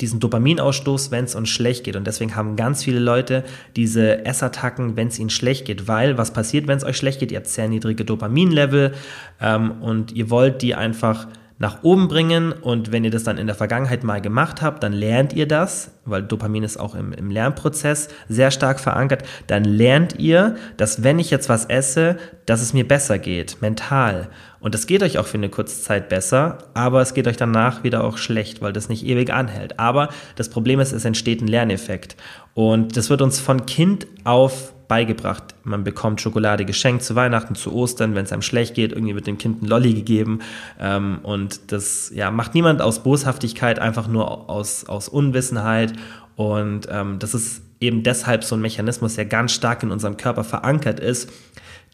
diesen 0.00 0.20
Dopaminausstoß, 0.20 1.10
wenn 1.10 1.24
es 1.24 1.34
uns 1.34 1.48
schlecht 1.48 1.84
geht. 1.84 1.96
Und 1.96 2.06
deswegen 2.06 2.36
haben 2.36 2.56
ganz 2.56 2.84
viele 2.84 2.98
Leute 2.98 3.44
diese 3.76 4.24
Essattacken, 4.24 4.96
wenn 4.96 5.08
es 5.08 5.18
ihnen 5.18 5.30
schlecht 5.30 5.64
geht. 5.64 5.88
Weil 5.88 6.18
was 6.18 6.32
passiert, 6.32 6.66
wenn 6.66 6.76
es 6.76 6.84
euch 6.84 6.96
schlecht 6.96 7.20
geht? 7.20 7.32
Ihr 7.32 7.38
habt 7.38 7.46
sehr 7.46 7.68
niedrige 7.68 8.04
Dopaminlevel 8.04 8.92
ähm, 9.40 9.82
und 9.82 10.12
ihr 10.12 10.30
wollt 10.30 10.62
die 10.62 10.74
einfach 10.74 11.28
nach 11.58 11.82
oben 11.82 12.08
bringen 12.08 12.52
und 12.52 12.92
wenn 12.92 13.04
ihr 13.04 13.10
das 13.10 13.24
dann 13.24 13.38
in 13.38 13.46
der 13.46 13.56
Vergangenheit 13.56 14.04
mal 14.04 14.20
gemacht 14.20 14.60
habt, 14.60 14.82
dann 14.82 14.92
lernt 14.92 15.32
ihr 15.32 15.48
das, 15.48 15.90
weil 16.04 16.22
Dopamin 16.22 16.62
ist 16.62 16.76
auch 16.76 16.94
im, 16.94 17.12
im, 17.12 17.30
Lernprozess 17.30 18.08
sehr 18.28 18.50
stark 18.50 18.78
verankert, 18.78 19.22
dann 19.46 19.64
lernt 19.64 20.18
ihr, 20.18 20.56
dass 20.76 21.02
wenn 21.02 21.18
ich 21.18 21.30
jetzt 21.30 21.48
was 21.48 21.64
esse, 21.64 22.18
dass 22.44 22.60
es 22.60 22.74
mir 22.74 22.86
besser 22.86 23.18
geht, 23.18 23.62
mental. 23.62 24.28
Und 24.60 24.74
das 24.74 24.86
geht 24.86 25.02
euch 25.02 25.18
auch 25.18 25.26
für 25.26 25.38
eine 25.38 25.48
kurze 25.48 25.80
Zeit 25.82 26.08
besser, 26.08 26.58
aber 26.74 27.00
es 27.00 27.14
geht 27.14 27.26
euch 27.26 27.36
danach 27.36 27.84
wieder 27.84 28.04
auch 28.04 28.18
schlecht, 28.18 28.60
weil 28.60 28.72
das 28.72 28.88
nicht 28.88 29.06
ewig 29.06 29.32
anhält. 29.32 29.78
Aber 29.78 30.10
das 30.34 30.50
Problem 30.50 30.80
ist, 30.80 30.92
es 30.92 31.04
entsteht 31.04 31.40
ein 31.40 31.48
Lerneffekt. 31.48 32.16
Und 32.54 32.96
das 32.96 33.08
wird 33.08 33.22
uns 33.22 33.38
von 33.38 33.64
Kind 33.64 34.06
auf 34.24 34.72
beigebracht. 34.88 35.54
Man 35.64 35.84
bekommt 35.84 36.20
Schokolade 36.20 36.64
geschenkt 36.64 37.02
zu 37.02 37.14
Weihnachten, 37.14 37.54
zu 37.54 37.72
Ostern, 37.72 38.14
wenn 38.14 38.24
es 38.24 38.32
einem 38.32 38.42
schlecht 38.42 38.74
geht, 38.74 38.92
irgendwie 38.92 39.14
wird 39.14 39.26
dem 39.26 39.38
Kind 39.38 39.62
ein 39.62 39.66
Lolli 39.66 39.94
gegeben. 39.94 40.40
Ähm, 40.80 41.18
und 41.22 41.72
das 41.72 42.12
ja, 42.14 42.30
macht 42.30 42.54
niemand 42.54 42.82
aus 42.82 43.02
Boshaftigkeit, 43.02 43.78
einfach 43.78 44.08
nur 44.08 44.48
aus, 44.48 44.84
aus 44.86 45.08
Unwissenheit. 45.08 45.92
Und 46.36 46.88
ähm, 46.90 47.18
das 47.18 47.34
ist 47.34 47.62
eben 47.80 48.02
deshalb 48.02 48.44
so 48.44 48.56
ein 48.56 48.60
Mechanismus, 48.60 49.16
der 49.16 49.26
ganz 49.26 49.52
stark 49.52 49.82
in 49.82 49.90
unserem 49.90 50.16
Körper 50.16 50.44
verankert 50.44 51.00
ist. 51.00 51.30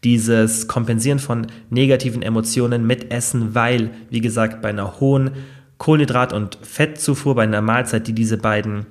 Dieses 0.05 0.67
Kompensieren 0.67 1.21
von 1.21 1.47
negativen 1.71 2.23
Emotionen 2.23 2.87
mit 2.87 3.13
Essen, 3.13 3.55
weil, 3.55 3.91
wie 4.11 4.21
gesagt, 4.21 4.61
bei 4.61 4.71
einer 4.71 5.01
hohen 5.01 5.31
Kohlenhydrat- 5.79 6.33
und 6.33 6.59
Fettzufuhr, 6.63 7.35
bei 7.35 7.43
einer 7.45 7.63
Mahlzeit, 7.63 8.07
die 8.07 8.13
diese 8.13 8.37
beiden 8.37 8.87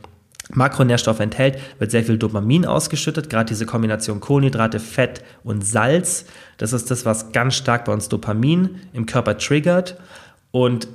Makronährstoffe 0.54 1.20
enthält, 1.20 1.58
wird 1.80 1.92
sehr 1.92 2.04
viel 2.04 2.18
Dopamin 2.18 2.66
ausgeschüttet, 2.66 3.30
gerade 3.30 3.50
diese 3.50 3.66
Kombination 3.66 4.20
Kohlenhydrate, 4.20 4.80
Fett 4.80 5.24
und 5.44 5.66
Salz. 5.66 6.26
Das 6.58 6.74
ist 6.74 6.92
das, 6.92 7.06
was 7.06 7.32
ganz 7.32 7.56
stark 7.56 7.86
bei 7.86 7.94
uns 7.94 8.10
Dopamin 8.10 8.82
im 8.94 9.06
Körper 9.06 9.38
triggert. 9.38 9.98
Und 10.52 10.88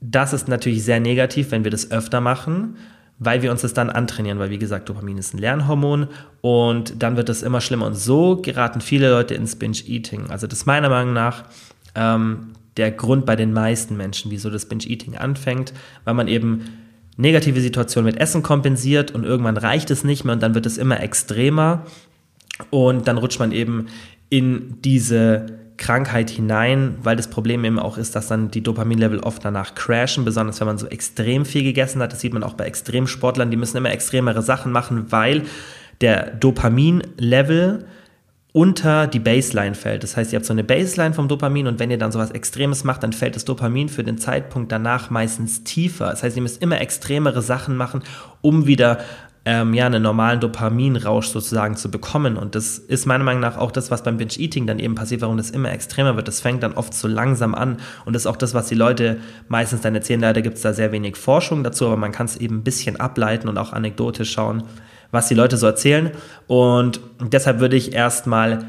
das 0.00 0.32
ist 0.32 0.48
natürlich 0.48 0.84
sehr 0.84 1.00
negativ, 1.00 1.50
wenn 1.50 1.64
wir 1.64 1.70
das 1.70 1.90
öfter 1.90 2.20
machen, 2.20 2.76
weil 3.18 3.42
wir 3.42 3.52
uns 3.52 3.62
das 3.62 3.72
dann 3.72 3.88
antrainieren, 3.88 4.38
weil 4.38 4.50
wie 4.50 4.58
gesagt, 4.58 4.88
Dopamin 4.88 5.18
ist 5.18 5.32
ein 5.32 5.38
Lernhormon 5.38 6.08
und 6.40 7.02
dann 7.02 7.16
wird 7.16 7.28
es 7.28 7.42
immer 7.42 7.60
schlimmer. 7.60 7.86
Und 7.86 7.94
so 7.94 8.36
geraten 8.36 8.80
viele 8.80 9.10
Leute 9.10 9.34
ins 9.34 9.56
Binge-Eating. 9.56 10.30
Also 10.30 10.46
das 10.46 10.60
ist 10.60 10.66
meiner 10.66 10.88
Meinung 10.88 11.12
nach 11.12 11.44
ähm, 11.94 12.52
der 12.76 12.90
Grund 12.90 13.26
bei 13.26 13.36
den 13.36 13.52
meisten 13.52 13.96
Menschen, 13.96 14.30
wieso 14.30 14.50
das 14.50 14.66
Binge-Eating 14.66 15.16
anfängt, 15.16 15.72
weil 16.04 16.14
man 16.14 16.26
eben 16.26 16.64
negative 17.16 17.60
Situation 17.60 18.04
mit 18.04 18.18
Essen 18.18 18.42
kompensiert 18.42 19.10
und 19.10 19.24
irgendwann 19.24 19.56
reicht 19.56 19.90
es 19.90 20.04
nicht 20.04 20.24
mehr 20.24 20.34
und 20.34 20.42
dann 20.42 20.54
wird 20.54 20.66
es 20.66 20.78
immer 20.78 21.00
extremer 21.00 21.84
und 22.70 23.08
dann 23.08 23.18
rutscht 23.18 23.38
man 23.38 23.52
eben 23.52 23.86
in 24.30 24.80
diese 24.82 25.46
Krankheit 25.76 26.30
hinein, 26.30 26.96
weil 27.02 27.16
das 27.16 27.28
Problem 27.28 27.64
eben 27.64 27.78
auch 27.78 27.98
ist, 27.98 28.14
dass 28.14 28.28
dann 28.28 28.50
die 28.50 28.62
Dopaminlevel 28.62 29.20
oft 29.20 29.44
danach 29.44 29.74
crashen, 29.74 30.24
besonders 30.24 30.60
wenn 30.60 30.66
man 30.66 30.78
so 30.78 30.86
extrem 30.86 31.44
viel 31.44 31.64
gegessen 31.64 32.00
hat. 32.00 32.12
Das 32.12 32.20
sieht 32.20 32.32
man 32.32 32.44
auch 32.44 32.54
bei 32.54 32.64
Extremsportlern, 32.64 33.50
die 33.50 33.56
müssen 33.56 33.76
immer 33.76 33.90
extremere 33.90 34.42
Sachen 34.42 34.70
machen, 34.70 35.10
weil 35.10 35.42
der 36.00 36.30
Dopaminlevel 36.30 37.86
unter 38.52 39.06
die 39.06 39.18
Baseline 39.18 39.74
fällt. 39.74 40.02
Das 40.02 40.16
heißt, 40.16 40.32
ihr 40.32 40.36
habt 40.36 40.46
so 40.46 40.52
eine 40.52 40.64
Baseline 40.64 41.14
vom 41.14 41.26
Dopamin 41.26 41.66
und 41.66 41.78
wenn 41.78 41.90
ihr 41.90 41.98
dann 41.98 42.12
sowas 42.12 42.30
Extremes 42.30 42.84
macht, 42.84 43.02
dann 43.02 43.14
fällt 43.14 43.34
das 43.34 43.46
Dopamin 43.46 43.88
für 43.88 44.04
den 44.04 44.18
Zeitpunkt 44.18 44.70
danach 44.70 45.08
meistens 45.08 45.64
tiefer. 45.64 46.10
Das 46.10 46.22
heißt, 46.22 46.36
ihr 46.36 46.42
müsst 46.42 46.62
immer 46.62 46.80
extremere 46.80 47.40
Sachen 47.40 47.76
machen, 47.76 48.02
um 48.42 48.66
wieder 48.66 48.98
ähm, 49.44 49.74
ja, 49.74 49.86
einen 49.86 50.02
normalen 50.02 50.38
Dopaminrausch 50.38 51.28
sozusagen 51.28 51.76
zu 51.76 51.90
bekommen. 51.90 52.36
Und 52.36 52.54
das 52.54 52.78
ist 52.78 53.06
meiner 53.06 53.24
Meinung 53.24 53.40
nach 53.40 53.56
auch 53.56 53.72
das, 53.72 53.90
was 53.90 54.02
beim 54.02 54.18
Binge-Eating 54.18 54.66
dann 54.66 54.78
eben 54.78 54.94
passiert, 54.94 55.22
warum 55.22 55.38
das 55.38 55.50
immer 55.50 55.72
extremer 55.72 56.14
wird. 56.16 56.28
Das 56.28 56.40
fängt 56.40 56.62
dann 56.62 56.74
oft 56.74 56.94
so 56.94 57.08
langsam 57.08 57.54
an. 57.54 57.78
Und 58.04 58.12
das 58.12 58.22
ist 58.22 58.26
auch 58.26 58.36
das, 58.36 58.54
was 58.54 58.66
die 58.66 58.74
Leute 58.74 59.18
meistens 59.48 59.80
dann 59.80 59.94
erzählen. 59.94 60.20
Leider 60.20 60.42
gibt 60.42 60.56
es 60.56 60.62
da 60.62 60.74
sehr 60.74 60.92
wenig 60.92 61.16
Forschung 61.16 61.64
dazu, 61.64 61.86
aber 61.86 61.96
man 61.96 62.12
kann 62.12 62.26
es 62.26 62.36
eben 62.36 62.58
ein 62.58 62.64
bisschen 62.64 63.00
ableiten 63.00 63.48
und 63.48 63.58
auch 63.58 63.72
anekdotisch 63.72 64.30
schauen, 64.30 64.62
was 65.12 65.28
die 65.28 65.34
Leute 65.34 65.56
so 65.56 65.66
erzählen. 65.66 66.10
Und 66.48 67.00
deshalb 67.20 67.60
würde 67.60 67.76
ich 67.76 67.94
erstmal 67.94 68.64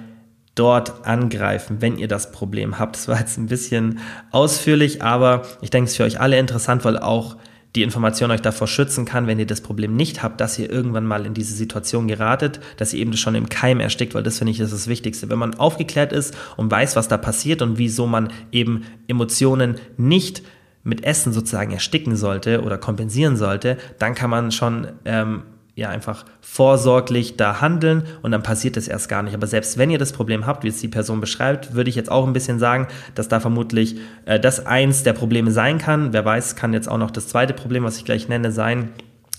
dort 0.54 1.08
angreifen, 1.08 1.78
wenn 1.80 1.98
ihr 1.98 2.08
das 2.08 2.32
Problem 2.32 2.78
habt. 2.78 2.96
Das 2.96 3.08
war 3.08 3.20
jetzt 3.20 3.40
ein 3.40 3.48
bisschen 3.48 4.00
ausführlich, 4.30 5.02
aber 5.02 5.42
ich 5.62 5.72
denke, 5.72 5.86
es 5.86 5.92
ist 5.94 5.98
für 5.98 6.04
euch 6.04 6.20
alle 6.20 6.38
interessant, 6.38 6.86
weil 6.86 7.00
auch 7.00 7.38
die 7.76 7.82
Information 7.82 8.30
euch 8.30 8.42
davor 8.42 8.68
schützen 8.68 9.06
kann, 9.06 9.26
wenn 9.26 9.40
ihr 9.40 9.48
das 9.48 9.62
Problem 9.62 9.96
nicht 9.96 10.22
habt, 10.22 10.40
dass 10.40 10.60
ihr 10.60 10.70
irgendwann 10.70 11.08
mal 11.08 11.26
in 11.26 11.34
diese 11.34 11.56
Situation 11.56 12.08
geratet, 12.08 12.60
dass 12.78 12.94
ihr 12.94 13.00
eben 13.00 13.18
schon 13.18 13.34
im 13.34 13.50
Keim 13.50 13.80
erstickt, 13.80 14.14
weil 14.14 14.22
das 14.22 14.38
finde 14.38 14.52
ich 14.52 14.60
das, 14.60 14.72
ist 14.72 14.82
das 14.82 14.88
Wichtigste. 14.88 15.30
Wenn 15.30 15.40
man 15.40 15.56
aufgeklärt 15.56 16.14
ist 16.14 16.36
und 16.56 16.70
weiß, 16.70 16.96
was 16.96 17.08
da 17.08 17.18
passiert 17.18 17.64
und 17.64 17.80
wieso 17.80 18.06
man 18.06 18.32
eben 18.52 18.84
Emotionen 19.08 19.78
nicht 19.98 20.44
mit 20.84 21.04
Essen 21.04 21.34
sozusagen 21.34 21.72
ersticken 21.72 22.16
sollte 22.16 22.62
oder 22.62 22.78
kompensieren 22.78 23.38
sollte, 23.38 23.78
dann 23.98 24.14
kann 24.14 24.30
man 24.30 24.52
schon 24.52 24.90
ähm, 25.06 25.44
ja 25.76 25.90
einfach 25.90 26.26
vorsorglich 26.42 27.36
da 27.36 27.60
handeln 27.60 28.04
und 28.22 28.32
dann 28.32 28.44
passiert 28.44 28.78
es 28.78 28.88
erst 28.88 29.10
gar 29.10 29.24
nicht. 29.24 29.34
Aber 29.34 29.48
selbst 29.48 29.78
wenn 29.78 29.90
ihr 29.90 29.98
das 29.98 30.12
Problem 30.12 30.46
habt, 30.46 30.64
wie 30.64 30.68
es 30.68 30.80
die 30.80 30.88
Person 30.88 31.20
beschreibt, 31.20 31.74
würde 31.74 31.90
ich 31.90 31.96
jetzt 31.96 32.12
auch 32.12 32.28
ein 32.28 32.34
bisschen 32.34 32.60
sagen, 32.60 32.88
dass 33.16 33.28
da 33.28 33.40
vermutlich 33.40 33.98
äh, 34.26 34.40
das 34.40 34.66
eins 34.66 35.04
der 35.04 35.14
Probleme 35.14 35.52
sein 35.52 35.80
kann. 35.80 36.14
Wer 36.14 36.26
weiß, 36.26 36.56
kann 36.56 36.74
jetzt 36.74 36.88
auch 36.88 37.00
noch 37.00 37.10
das 37.10 37.28
zweite 37.28 37.54
Problem, 37.54 37.84
was 37.84 37.98
ich 37.98 38.06
gleich 38.06 38.30
nenne, 38.30 38.52
sein. 38.52 38.90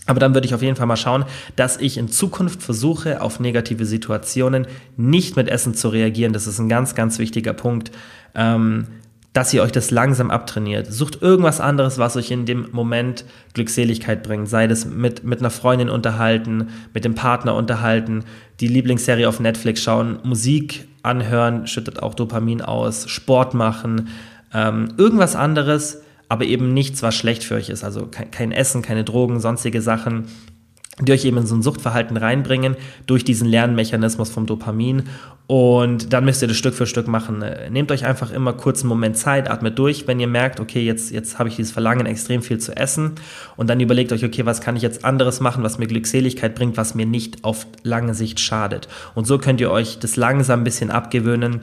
Aber 0.07 0.21
dann 0.21 0.35
würde 0.35 0.47
ich 0.47 0.55
auf 0.55 0.63
jeden 0.63 0.77
Fall 0.77 0.87
mal 0.87 0.97
schauen, 0.97 1.25
dass 1.57 1.79
ich 1.79 1.97
in 1.97 2.09
Zukunft 2.09 2.63
versuche, 2.63 3.23
auf 3.23 3.41
negative 3.41 3.87
Situationen 3.87 4.67
nicht 4.97 5.37
mit 5.37 5.49
Essen 5.49 5.75
zu 5.75 5.89
reagieren. 5.89 6.33
Das 6.33 6.47
ist 6.47 6.59
ein 6.59 6.69
ganz, 6.69 6.95
ganz 6.95 7.19
wichtiger 7.19 7.53
Punkt. 7.53 7.91
Ähm, 8.35 8.87
dass 9.35 9.53
ihr 9.53 9.63
euch 9.63 9.73
das 9.73 9.91
langsam 9.91 10.31
abtrainiert. 10.31 10.91
Sucht 10.93 11.21
irgendwas 11.21 11.61
anderes, 11.61 11.99
was 11.99 12.17
euch 12.17 12.31
in 12.31 12.47
dem 12.47 12.69
Moment 12.71 13.25
Glückseligkeit 13.53 14.23
bringt. 14.23 14.49
Sei 14.49 14.69
das 14.69 14.87
mit, 14.87 15.25
mit 15.25 15.41
einer 15.41 15.51
Freundin 15.51 15.91
unterhalten, 15.91 16.69
mit 16.95 17.05
dem 17.05 17.17
Partner 17.17 17.57
unterhalten, 17.57 18.25
die 18.61 18.69
Lieblingsserie 18.69 19.29
auf 19.29 19.41
Netflix 19.41 19.83
schauen, 19.83 20.21
Musik 20.23 20.87
anhören, 21.03 21.67
schüttet 21.67 22.01
auch 22.01 22.15
Dopamin 22.15 22.63
aus, 22.63 23.11
Sport 23.11 23.55
machen, 23.55 24.09
ähm, 24.55 24.95
irgendwas 24.97 25.35
anderes, 25.35 26.03
aber 26.29 26.45
eben 26.45 26.73
nichts, 26.73 27.03
was 27.03 27.17
schlecht 27.17 27.43
für 27.43 27.57
euch 27.57 27.71
ist. 27.71 27.83
Also 27.83 28.07
kein, 28.07 28.31
kein 28.31 28.53
Essen, 28.53 28.83
keine 28.83 29.03
Drogen, 29.03 29.41
sonstige 29.41 29.83
Sachen, 29.83 30.27
die 31.01 31.13
euch 31.13 31.25
eben 31.25 31.39
in 31.39 31.47
so 31.47 31.55
ein 31.55 31.63
Suchtverhalten 31.63 32.17
reinbringen 32.17 32.77
durch 33.07 33.25
diesen 33.25 33.49
Lernmechanismus 33.49 34.31
vom 34.31 34.47
Dopamin. 34.47 35.05
Und 35.47 36.13
dann 36.13 36.25
müsst 36.25 36.41
ihr 36.41 36.49
das 36.49 36.57
Stück 36.57 36.75
für 36.75 36.87
Stück 36.87 37.07
machen. 37.07 37.45
Nehmt 37.71 37.91
euch 37.93 38.07
einfach 38.07 38.31
immer 38.31 38.55
kurz 38.55 38.81
einen 38.81 38.89
Moment 38.89 39.19
Zeit, 39.19 39.51
atmet 39.51 39.79
durch, 39.79 40.07
wenn 40.07 40.19
ihr 40.19 40.29
merkt, 40.29 40.59
okay, 40.59 40.83
jetzt, 40.83 41.11
jetzt 41.11 41.39
habe 41.39 41.51
ich 41.51 41.57
dieses 41.57 41.73
Verlangen, 41.73 42.07
extrem 42.07 42.41
viel 42.41 42.59
zu 42.59 42.75
essen. 42.77 43.13
Und 43.57 43.69
dann 43.69 43.81
überlegt 43.81 44.13
euch, 44.13 44.25
okay, 44.25 44.47
was 44.47 44.61
kann 44.61 44.77
ich 44.77 44.83
jetzt 44.83 45.05
anderes 45.05 45.41
machen, 45.41 45.63
was 45.63 45.79
mir 45.79 45.87
Glückseligkeit 45.87 46.55
bringt, 46.55 46.77
was 46.77 46.95
mir 46.95 47.07
nicht 47.07 47.45
auf 47.45 47.67
lange 47.83 48.15
Sicht 48.15 48.41
schadet. 48.41 48.89
Und 49.15 49.27
so 49.27 49.39
könnt 49.39 49.61
ihr 49.61 49.71
euch 49.71 49.99
das 49.99 50.17
langsam 50.17 50.61
ein 50.61 50.65
bisschen 50.65 50.91
abgewöhnen, 50.91 51.61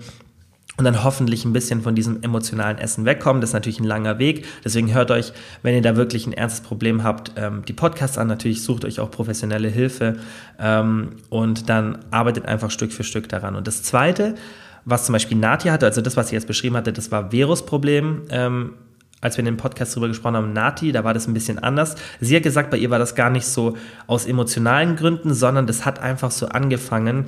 und 0.77 0.85
dann 0.85 1.03
hoffentlich 1.03 1.45
ein 1.45 1.53
bisschen 1.53 1.81
von 1.81 1.95
diesem 1.95 2.23
emotionalen 2.23 2.77
Essen 2.77 3.05
wegkommen. 3.05 3.41
Das 3.41 3.51
ist 3.51 3.53
natürlich 3.53 3.79
ein 3.79 3.85
langer 3.85 4.19
Weg. 4.19 4.45
Deswegen 4.63 4.93
hört 4.93 5.11
euch, 5.11 5.33
wenn 5.63 5.75
ihr 5.75 5.81
da 5.81 5.95
wirklich 5.95 6.25
ein 6.25 6.33
ernstes 6.33 6.61
Problem 6.61 7.03
habt, 7.03 7.33
ähm, 7.35 7.63
die 7.67 7.73
Podcasts 7.73 8.17
an. 8.17 8.27
Natürlich 8.27 8.63
sucht 8.63 8.85
euch 8.85 8.99
auch 8.99 9.11
professionelle 9.11 9.67
Hilfe 9.67 10.17
ähm, 10.59 11.17
und 11.29 11.69
dann 11.69 11.99
arbeitet 12.09 12.45
einfach 12.45 12.71
Stück 12.71 12.93
für 12.93 13.03
Stück 13.03 13.29
daran. 13.29 13.55
Und 13.55 13.67
das 13.67 13.83
Zweite, 13.83 14.35
was 14.85 15.05
zum 15.05 15.13
Beispiel 15.13 15.37
Natja 15.37 15.73
hatte, 15.73 15.85
also 15.85 16.01
das, 16.01 16.17
was 16.17 16.29
sie 16.29 16.35
jetzt 16.35 16.47
beschrieben 16.47 16.77
hatte, 16.77 16.93
das 16.93 17.11
war 17.11 17.31
Verus-Problem. 17.31 18.23
Ähm, 18.29 18.73
als 19.21 19.37
wir 19.37 19.41
in 19.41 19.45
dem 19.45 19.57
Podcast 19.57 19.93
darüber 19.93 20.07
gesprochen 20.07 20.35
haben, 20.35 20.51
Nati, 20.53 20.91
da 20.91 21.03
war 21.03 21.13
das 21.13 21.27
ein 21.27 21.33
bisschen 21.35 21.59
anders. 21.59 21.95
Sie 22.19 22.35
hat 22.35 22.41
gesagt, 22.41 22.71
bei 22.71 22.77
ihr 22.77 22.89
war 22.89 22.97
das 22.97 23.13
gar 23.13 23.29
nicht 23.29 23.45
so 23.45 23.77
aus 24.07 24.25
emotionalen 24.25 24.95
Gründen, 24.95 25.35
sondern 25.35 25.67
das 25.67 25.85
hat 25.85 25.99
einfach 25.99 26.31
so 26.31 26.47
angefangen, 26.47 27.25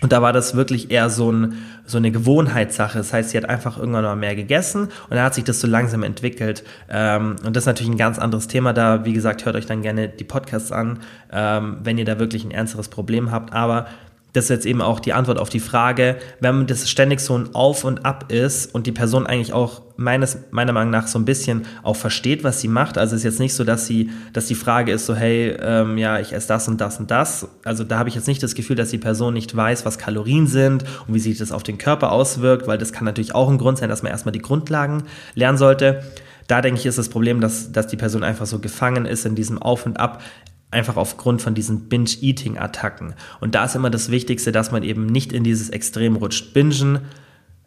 und 0.00 0.12
da 0.12 0.22
war 0.22 0.32
das 0.32 0.54
wirklich 0.54 0.90
eher 0.90 1.10
so, 1.10 1.30
ein, 1.32 1.54
so 1.84 1.98
eine 1.98 2.10
Gewohnheitssache. 2.10 2.98
Das 2.98 3.12
heißt, 3.12 3.30
sie 3.30 3.36
hat 3.36 3.48
einfach 3.48 3.78
irgendwann 3.78 4.04
mal 4.04 4.16
mehr 4.16 4.36
gegessen 4.36 4.84
und 4.84 5.10
dann 5.10 5.22
hat 5.22 5.34
sich 5.34 5.44
das 5.44 5.60
so 5.60 5.66
langsam 5.66 6.02
entwickelt. 6.02 6.64
Ähm, 6.88 7.36
und 7.44 7.56
das 7.56 7.62
ist 7.62 7.66
natürlich 7.66 7.92
ein 7.92 7.98
ganz 7.98 8.18
anderes 8.18 8.46
Thema. 8.46 8.72
Da, 8.72 9.04
wie 9.04 9.12
gesagt, 9.12 9.44
hört 9.44 9.56
euch 9.56 9.66
dann 9.66 9.82
gerne 9.82 10.08
die 10.08 10.24
Podcasts 10.24 10.70
an, 10.70 11.00
ähm, 11.32 11.78
wenn 11.82 11.98
ihr 11.98 12.04
da 12.04 12.18
wirklich 12.18 12.44
ein 12.44 12.50
ernsteres 12.50 12.88
Problem 12.88 13.30
habt. 13.30 13.52
Aber 13.52 13.86
das 14.32 14.44
ist 14.44 14.50
jetzt 14.50 14.66
eben 14.66 14.82
auch 14.82 15.00
die 15.00 15.14
Antwort 15.14 15.38
auf 15.38 15.48
die 15.48 15.60
Frage, 15.60 16.16
wenn 16.40 16.66
das 16.66 16.88
ständig 16.88 17.20
so 17.20 17.36
ein 17.36 17.54
Auf 17.54 17.84
und 17.84 18.04
Ab 18.04 18.30
ist 18.30 18.74
und 18.74 18.86
die 18.86 18.92
Person 18.92 19.26
eigentlich 19.26 19.52
auch 19.52 19.82
meines, 19.96 20.38
meiner 20.50 20.72
Meinung 20.72 20.90
nach 20.90 21.06
so 21.06 21.18
ein 21.18 21.24
bisschen 21.24 21.64
auch 21.82 21.96
versteht, 21.96 22.44
was 22.44 22.60
sie 22.60 22.68
macht. 22.68 22.98
Also 22.98 23.16
es 23.16 23.20
ist 23.20 23.24
jetzt 23.24 23.40
nicht 23.40 23.54
so, 23.54 23.64
dass 23.64 23.86
sie, 23.86 24.10
dass 24.32 24.46
die 24.46 24.54
Frage 24.54 24.92
ist 24.92 25.06
so, 25.06 25.14
hey, 25.14 25.56
ähm, 25.60 25.96
ja, 25.96 26.20
ich 26.20 26.32
esse 26.32 26.46
das 26.46 26.68
und 26.68 26.80
das 26.80 27.00
und 27.00 27.10
das. 27.10 27.48
Also 27.64 27.84
da 27.84 27.98
habe 27.98 28.08
ich 28.08 28.14
jetzt 28.14 28.28
nicht 28.28 28.42
das 28.42 28.54
Gefühl, 28.54 28.76
dass 28.76 28.90
die 28.90 28.98
Person 28.98 29.32
nicht 29.32 29.56
weiß, 29.56 29.86
was 29.86 29.98
Kalorien 29.98 30.46
sind 30.46 30.84
und 31.06 31.14
wie 31.14 31.20
sich 31.20 31.38
das 31.38 31.50
auf 31.50 31.62
den 31.62 31.78
Körper 31.78 32.12
auswirkt, 32.12 32.66
weil 32.66 32.78
das 32.78 32.92
kann 32.92 33.06
natürlich 33.06 33.34
auch 33.34 33.48
ein 33.48 33.58
Grund 33.58 33.78
sein, 33.78 33.88
dass 33.88 34.02
man 34.02 34.12
erstmal 34.12 34.32
die 34.32 34.42
Grundlagen 34.42 35.04
lernen 35.34 35.58
sollte. 35.58 36.02
Da 36.48 36.62
denke 36.62 36.80
ich, 36.80 36.86
ist 36.86 36.98
das 36.98 37.10
Problem, 37.10 37.40
dass, 37.40 37.72
dass 37.72 37.88
die 37.88 37.96
Person 37.96 38.24
einfach 38.24 38.46
so 38.46 38.58
gefangen 38.58 39.04
ist 39.04 39.26
in 39.26 39.34
diesem 39.34 39.60
Auf 39.60 39.84
und 39.84 40.00
Ab 40.00 40.22
einfach 40.70 40.96
aufgrund 40.96 41.40
von 41.42 41.54
diesen 41.54 41.88
Binge-Eating-Attacken. 41.88 43.14
Und 43.40 43.54
da 43.54 43.64
ist 43.64 43.76
immer 43.76 43.90
das 43.90 44.10
Wichtigste, 44.10 44.52
dass 44.52 44.70
man 44.70 44.82
eben 44.82 45.06
nicht 45.06 45.32
in 45.32 45.44
dieses 45.44 45.70
Extrem 45.70 46.16
rutscht. 46.16 46.52
Bingen, 46.52 47.00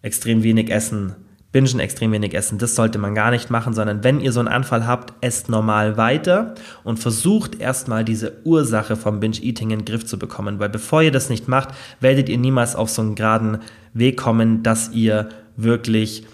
extrem 0.02 0.44
wenig 0.44 0.70
essen. 0.70 1.16
Bingen, 1.52 1.80
extrem 1.80 2.12
wenig 2.12 2.34
essen. 2.34 2.60
Das 2.60 2.76
sollte 2.76 3.00
man 3.00 3.16
gar 3.16 3.32
nicht 3.32 3.50
machen, 3.50 3.74
sondern 3.74 4.04
wenn 4.04 4.20
ihr 4.20 4.32
so 4.32 4.40
einen 4.40 4.48
Anfall 4.48 4.86
habt, 4.86 5.14
esst 5.22 5.50
normal 5.50 5.98
weiter 5.98 6.54
und 6.84 7.00
versucht 7.00 7.60
erstmal 7.60 8.06
diese 8.06 8.34
Ursache 8.46 8.96
vom 8.96 9.20
Binge-Eating 9.20 9.72
in 9.72 9.80
den 9.80 9.86
Griff 9.86 10.06
zu 10.06 10.20
bekommen. 10.20 10.60
Weil 10.60 10.70
bevor 10.70 11.02
ihr 11.02 11.12
das 11.12 11.30
nicht 11.30 11.48
macht, 11.48 11.70
werdet 12.00 12.30
ihr 12.30 12.38
niemals 12.38 12.76
auf 12.76 12.90
so 12.90 13.02
einen 13.02 13.16
geraden 13.16 13.60
Weg 13.94 14.18
kommen, 14.18 14.62
dass 14.64 14.92
ihr 14.92 15.30
wirklich 15.58 16.26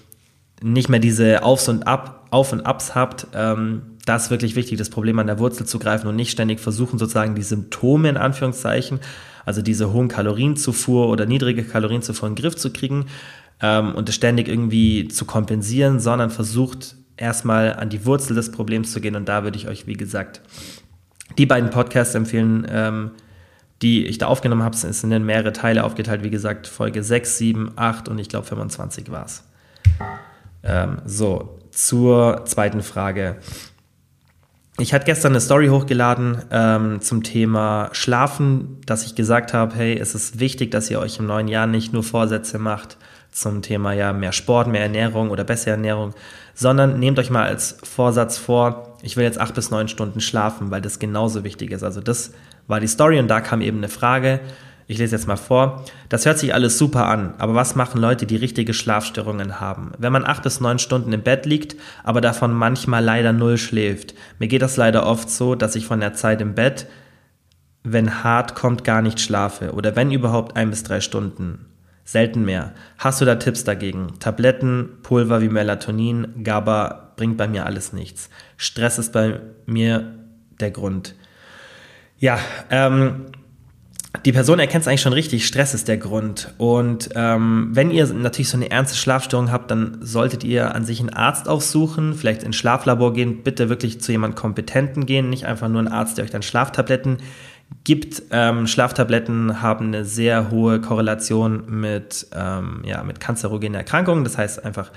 nicht 0.62 0.90
mehr 0.90 1.00
diese 1.00 1.44
Aufs 1.44 1.70
und 1.70 1.88
Ab, 1.88 2.28
Auf 2.32 2.52
und 2.52 2.66
Abs 2.66 2.94
habt. 2.94 3.28
Ähm, 3.34 3.97
das 4.08 4.26
ist 4.26 4.32
wirklich 4.32 4.56
wichtig, 4.56 4.78
das 4.78 4.90
Problem 4.90 5.20
an 5.20 5.28
der 5.28 5.38
Wurzel 5.38 5.66
zu 5.66 5.80
greifen 5.80 6.08
und 6.08 6.16
nicht 6.16 6.32
ständig 6.32 6.60
versuchen, 6.60 6.98
sozusagen 6.98 7.36
die 7.36 7.44
Symptome 7.44 8.08
in 8.10 8.18
Anführungszeichen, 8.18 9.00
also 9.46 9.62
diese 9.62 9.92
hohen 9.92 10.08
Kalorienzufuhr 10.08 11.10
oder 11.10 11.26
niedrige 11.26 11.64
Kalorienzufuhr 11.64 12.30
in 12.30 12.36
den 12.36 12.42
Griff 12.42 12.56
zu 12.56 12.72
kriegen 12.72 13.08
ähm, 13.62 13.94
und 13.96 14.08
das 14.08 14.16
ständig 14.16 14.48
irgendwie 14.48 15.10
zu 15.10 15.26
kompensieren, 15.26 16.00
sondern 16.00 16.30
versucht 16.30 16.96
erstmal 17.18 17.74
an 17.74 17.90
die 17.90 18.06
Wurzel 18.06 18.34
des 18.36 18.52
Problems 18.52 18.94
zu 18.94 19.02
gehen. 19.02 19.16
Und 19.16 19.28
da 19.28 19.44
würde 19.44 19.58
ich 19.58 19.68
euch, 19.68 19.88
wie 19.88 19.98
gesagt, 19.98 20.42
die 21.38 21.46
beiden 21.46 21.70
Podcasts 21.70 22.16
empfehlen, 22.16 22.66
ähm, 22.70 23.12
die 23.82 24.06
ich 24.06 24.18
da 24.18 24.28
aufgenommen 24.28 24.64
habe. 24.64 24.76
Es 24.76 24.82
sind 24.82 25.12
in 25.12 25.26
mehrere 25.26 25.52
Teile 25.52 25.84
aufgeteilt. 25.84 26.24
Wie 26.24 26.30
gesagt, 26.30 26.66
Folge 26.66 27.04
6, 27.04 27.38
7, 27.38 27.72
8 27.76 28.08
und 28.08 28.20
ich 28.20 28.30
glaube 28.30 28.48
25 28.48 29.12
war 29.12 29.26
es. 29.26 29.44
Ähm, 30.64 31.00
so, 31.06 31.60
zur 31.72 32.46
zweiten 32.46 32.82
Frage. 32.82 33.38
Ich 34.79 34.93
hatte 34.93 35.05
gestern 35.05 35.31
eine 35.31 35.41
Story 35.41 35.69
hochgeladen 35.69 36.43
ähm, 36.51 37.01
zum 37.01 37.24
Thema 37.24 37.89
Schlafen, 37.93 38.79
dass 38.86 39.05
ich 39.05 39.15
gesagt 39.15 39.51
habe, 39.51 39.75
hey, 39.75 39.98
es 39.98 40.13
ist 40.13 40.39
wichtig, 40.39 40.69
dass 40.69 40.91
ihr 40.91 41.00
euch 41.00 41.17
im 41.17 41.25
neuen 41.25 41.48
Jahr 41.48 41.65
nicht 41.65 41.93
nur 41.93 42.03
Vorsätze 42.03 42.60
macht 42.60 42.98
zum 43.31 43.63
Thema 43.63 43.93
ja 43.93 44.13
mehr 44.13 44.34
Sport, 44.34 44.67
mehr 44.67 44.81
Ernährung 44.81 45.31
oder 45.31 45.43
bessere 45.43 45.72
Ernährung, 45.72 46.13
sondern 46.53 47.00
nehmt 47.00 47.17
euch 47.17 47.31
mal 47.31 47.48
als 47.48 47.79
Vorsatz 47.84 48.38
vor, 48.38 48.98
ich 49.01 49.17
will 49.17 49.24
jetzt 49.24 49.39
acht 49.39 49.55
bis 49.55 49.72
neun 49.72 49.88
Stunden 49.88 50.22
schlafen, 50.22 50.69
weil 50.69 50.81
das 50.81 51.00
genauso 51.00 51.43
wichtig 51.43 51.72
ist. 51.72 51.84
Also 51.84 52.00
das 52.00 52.31
war 52.67 52.79
die 52.79 52.88
Story 52.88 53.19
und 53.19 53.27
da 53.29 53.41
kam 53.41 53.62
eben 53.62 53.77
eine 53.77 53.89
Frage, 53.89 54.41
ich 54.88 54.98
lese 54.98 55.15
jetzt 55.17 55.27
mal 55.27 55.36
vor. 55.36 55.84
Das 56.08 56.25
hört 56.25 56.39
sich 56.39 56.53
alles 56.53 56.77
super 56.77 57.08
an, 57.08 57.34
aber 57.38 57.56
was 57.56 57.75
machen 57.75 58.00
Leute, 58.00 58.25
die 58.25 58.38
richtige 58.38 58.74
Schlafstörungen 58.74 59.60
haben? 59.60 59.91
Wenn 59.98 60.13
man 60.13 60.25
acht 60.25 60.44
bis 60.44 60.62
neun 60.62 60.79
Stunden 60.79 61.12
im 61.12 61.24
Bett 61.24 61.46
liegt, 61.46 61.75
aber 62.06 62.22
davon 62.22 62.53
manchmal 62.53 63.03
leider 63.03 63.34
null 63.34 63.58
schläft. 63.58 64.15
Mir 64.39 64.48
geht 64.48 64.62
das 64.62 64.77
leider 64.77 65.06
oft 65.06 65.29
so, 65.29 65.56
dass 65.56 65.75
ich 65.75 65.86
von 65.86 66.00
der 66.00 66.13
Zeit 66.13 66.39
im 66.39 66.56
Bett, 66.56 66.88
wenn 67.84 68.24
hart 68.24 68.56
kommt, 68.56 68.86
gar 68.86 69.01
nicht 69.01 69.20
schlafe 69.20 69.74
oder 69.74 69.98
wenn 69.98 70.12
überhaupt 70.12 70.56
ein 70.56 70.70
bis 70.70 70.84
drei 70.84 71.01
Stunden. 71.01 71.65
Selten 72.06 72.46
mehr. 72.46 72.74
Hast 72.98 73.20
du 73.20 73.25
da 73.25 73.36
Tipps 73.36 73.65
dagegen? 73.65 74.13
Tabletten, 74.22 75.00
Pulver 75.03 75.41
wie 75.41 75.50
Melatonin, 75.50 76.41
GABA 76.41 77.13
bringt 77.17 77.36
bei 77.36 77.50
mir 77.50 77.65
alles 77.65 77.91
nichts. 77.91 78.29
Stress 78.56 78.98
ist 78.98 79.12
bei 79.12 79.41
mir 79.65 80.13
der 80.62 80.72
Grund. 80.72 81.15
Ja, 82.17 82.39
ähm, 82.70 83.25
die 84.27 84.34
Person 84.34 84.60
erkennt 84.60 84.81
es 84.81 84.89
eigentlich 84.89 85.00
schon 85.00 85.13
richtig, 85.13 85.48
Stress 85.48 85.74
ist 85.74 85.88
der 85.88 85.96
Grund. 85.96 86.53
Und 86.57 87.12
ähm, 87.15 87.69
wenn 87.72 87.91
ihr 87.91 88.05
natürlich 88.07 88.50
so 88.50 88.57
eine 88.57 88.69
ernste 88.69 88.98
Schlafstörung 88.98 89.53
habt, 89.53 89.72
dann 89.72 90.00
solltet 90.01 90.43
ihr 90.43 90.75
an 90.75 90.84
sich 90.84 91.00
einen 91.00 91.12
Arzt 91.12 91.48
aufsuchen, 91.48 92.13
vielleicht 92.13 92.43
ins 92.43 92.57
Schlaflabor 92.57 93.13
gehen, 93.13 93.43
bitte 93.43 93.69
wirklich 93.69 94.01
zu 94.01 94.12
jemandem 94.12 94.36
Kompetenten 94.36 95.05
gehen, 95.05 95.29
nicht 95.29 95.46
einfach 95.46 95.69
nur 95.69 95.79
einen 95.79 95.88
Arzt, 95.88 96.17
der 96.17 96.25
euch 96.25 96.29
dann 96.29 96.41
Schlaftabletten 96.41 97.19
gibt. 97.86 98.22
Ähm, 98.31 98.67
Schlaftabletten 98.67 99.62
haben 99.62 99.86
eine 99.86 100.03
sehr 100.03 100.51
hohe 100.51 100.81
Korrelation 100.81 101.63
mit, 101.79 102.27
ähm, 102.36 102.81
ja, 102.84 103.03
mit 103.03 103.22
kanzerogenen 103.22 103.75
Erkrankungen, 103.75 104.25
das 104.25 104.38
heißt 104.38 104.65
einfach 104.65 104.91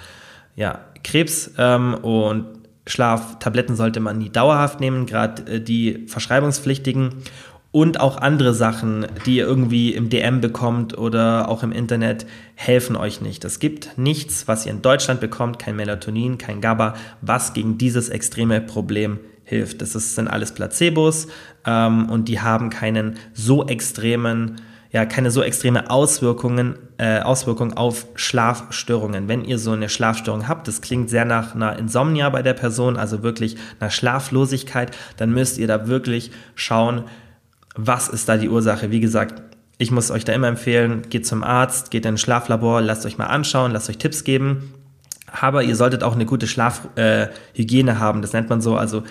ja, 0.56 0.80
Krebs 1.04 1.52
ähm, 1.56 1.94
und 1.94 2.46
Schlaftabletten 2.87 3.76
sollte 3.76 4.00
man 4.00 4.18
nie 4.18 4.30
dauerhaft 4.30 4.80
nehmen, 4.80 5.06
gerade 5.06 5.42
äh, 5.52 5.60
die 5.60 6.06
verschreibungspflichtigen 6.08 7.22
und 7.73 8.00
auch 8.00 8.17
andere 8.17 8.53
Sachen, 8.53 9.07
die 9.27 9.37
ihr 9.37 9.47
irgendwie 9.47 9.95
im 9.95 10.09
DM 10.09 10.41
bekommt 10.41 10.99
oder 10.99 11.49
auch 11.49 11.62
im 11.62 11.71
Internet, 11.71 12.27
helfen 12.57 12.97
euch 12.97 13.21
nicht. 13.21 13.45
Es 13.45 13.61
gibt 13.61 13.97
nichts, 13.97 14.49
was 14.49 14.67
ihr 14.67 14.73
in 14.73 14.83
Deutschland 14.83 15.21
bekommt, 15.21 15.59
kein 15.59 15.77
Melatonin, 15.77 16.37
kein 16.37 16.61
GABA, 16.61 16.95
was 17.21 17.53
gegen 17.53 17.79
dieses 17.79 18.09
extreme 18.09 18.61
Problem 18.61 19.21
hilft. 19.45 19.83
Das 19.83 19.95
ist, 19.95 20.17
sind 20.17 20.29
alles 20.29 20.53
Placebos 20.53 21.29
ähm, 21.65 22.11
und 22.11 22.29
die 22.29 22.41
haben 22.41 22.71
keinen 22.71 23.17
so 23.35 23.67
extremen 23.67 24.61
ja 24.93 25.07
keine 25.07 25.31
so 25.31 25.43
extreme 25.43 25.89
Auswirkungen, 25.89 26.77
äh, 26.99 27.21
Auswirkungen 27.21 27.77
auf 27.77 28.07
Schlafstörungen. 28.15 29.29
Wenn 29.29 29.45
ihr 29.45 29.59
so 29.59 29.73
eine 29.73 29.89
Schlafstörung 29.89 30.49
habt, 30.49 30.67
das 30.67 30.81
klingt 30.81 31.11
sehr 31.11 31.25
nach 31.25 31.55
einer 31.55 31.79
Insomnia 31.79 32.29
bei 32.31 32.43
der 32.43 32.55
Person, 32.55 32.97
also 32.97 33.23
wirklich 33.23 33.57
nach 33.79 33.91
Schlaflosigkeit, 33.91 34.97
dann 35.17 35.31
müsst 35.31 35.59
ihr 35.59 35.69
da 35.69 35.87
wirklich 35.87 36.33
schauen, 36.55 37.05
was 37.75 38.09
ist 38.09 38.29
da 38.29 38.37
die 38.37 38.49
Ursache. 38.49 38.91
Wie 38.91 39.00
gesagt, 39.00 39.43
ich 39.79 39.91
muss 39.91 40.11
euch 40.11 40.25
da 40.25 40.33
immer 40.33 40.49
empfehlen, 40.49 41.03
geht 41.09 41.27
zum 41.27 41.43
Arzt, 41.43 41.91
geht 41.91 42.05
in 42.05 42.15
ein 42.15 42.19
Schlaflabor, 42.19 42.83
lasst 42.83 43.07
euch 43.07 43.19
mal 43.19 43.27
anschauen, 43.27 43.73
lasst 43.73 43.89
euch 43.89 43.99
Tipps 43.99 44.25
geben. 44.25 44.75
Aber 45.33 45.62
ihr 45.62 45.77
solltet 45.77 46.03
auch 46.03 46.15
eine 46.15 46.27
gute 46.27 46.47
Schlafhygiene 46.47 47.91
äh, 47.93 47.95
haben, 47.95 48.21
das 48.21 48.33
nennt 48.33 48.50
man 48.50 48.61
so. 48.61 48.77
Also 48.77 49.05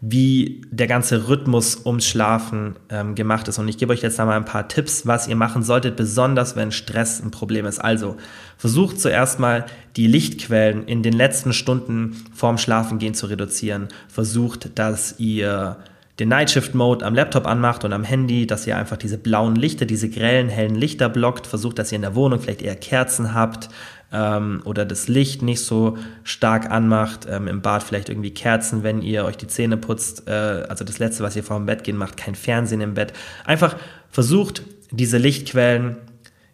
wie 0.00 0.62
der 0.70 0.86
ganze 0.86 1.28
Rhythmus 1.28 1.86
ums 1.86 2.06
Schlafen 2.06 2.76
ähm, 2.90 3.14
gemacht 3.14 3.48
ist. 3.48 3.58
Und 3.58 3.68
ich 3.68 3.78
gebe 3.78 3.92
euch 3.92 4.02
jetzt 4.02 4.18
da 4.18 4.26
mal 4.26 4.36
ein 4.36 4.44
paar 4.44 4.68
Tipps, 4.68 5.06
was 5.06 5.26
ihr 5.26 5.36
machen 5.36 5.62
solltet, 5.62 5.96
besonders 5.96 6.54
wenn 6.54 6.70
Stress 6.70 7.22
ein 7.22 7.30
Problem 7.30 7.64
ist. 7.64 7.78
Also 7.78 8.16
versucht 8.58 9.00
zuerst 9.00 9.40
mal 9.40 9.64
die 9.96 10.06
Lichtquellen 10.06 10.86
in 10.86 11.02
den 11.02 11.14
letzten 11.14 11.52
Stunden 11.52 12.24
vorm 12.34 12.58
Schlafengehen 12.58 13.14
zu 13.14 13.26
reduzieren. 13.26 13.88
Versucht, 14.08 14.78
dass 14.78 15.18
ihr 15.18 15.78
den 16.18 16.30
Nightshift 16.30 16.74
Mode 16.74 17.04
am 17.04 17.14
Laptop 17.14 17.46
anmacht 17.46 17.84
und 17.84 17.92
am 17.92 18.02
Handy, 18.02 18.46
dass 18.46 18.66
ihr 18.66 18.76
einfach 18.76 18.96
diese 18.96 19.18
blauen 19.18 19.54
Lichter, 19.54 19.84
diese 19.84 20.08
grellen, 20.08 20.48
hellen 20.48 20.74
Lichter 20.74 21.08
blockt. 21.08 21.46
Versucht, 21.46 21.78
dass 21.78 21.92
ihr 21.92 21.96
in 21.96 22.02
der 22.02 22.14
Wohnung 22.14 22.40
vielleicht 22.40 22.62
eher 22.62 22.76
Kerzen 22.76 23.34
habt 23.34 23.68
ähm, 24.12 24.62
oder 24.64 24.86
das 24.86 25.08
Licht 25.08 25.42
nicht 25.42 25.60
so 25.60 25.98
stark 26.24 26.70
anmacht. 26.70 27.26
Ähm, 27.28 27.48
Im 27.48 27.60
Bad 27.60 27.82
vielleicht 27.82 28.08
irgendwie 28.08 28.32
Kerzen, 28.32 28.82
wenn 28.82 29.02
ihr 29.02 29.26
euch 29.26 29.36
die 29.36 29.46
Zähne 29.46 29.76
putzt. 29.76 30.26
Äh, 30.26 30.30
also 30.30 30.84
das 30.84 30.98
Letzte, 30.98 31.22
was 31.22 31.36
ihr 31.36 31.44
vor 31.44 31.58
dem 31.58 31.66
Bett 31.66 31.84
gehen 31.84 31.98
macht, 31.98 32.16
kein 32.16 32.34
Fernsehen 32.34 32.80
im 32.80 32.94
Bett. 32.94 33.12
Einfach 33.44 33.76
versucht, 34.10 34.62
diese 34.90 35.18
Lichtquellen 35.18 35.96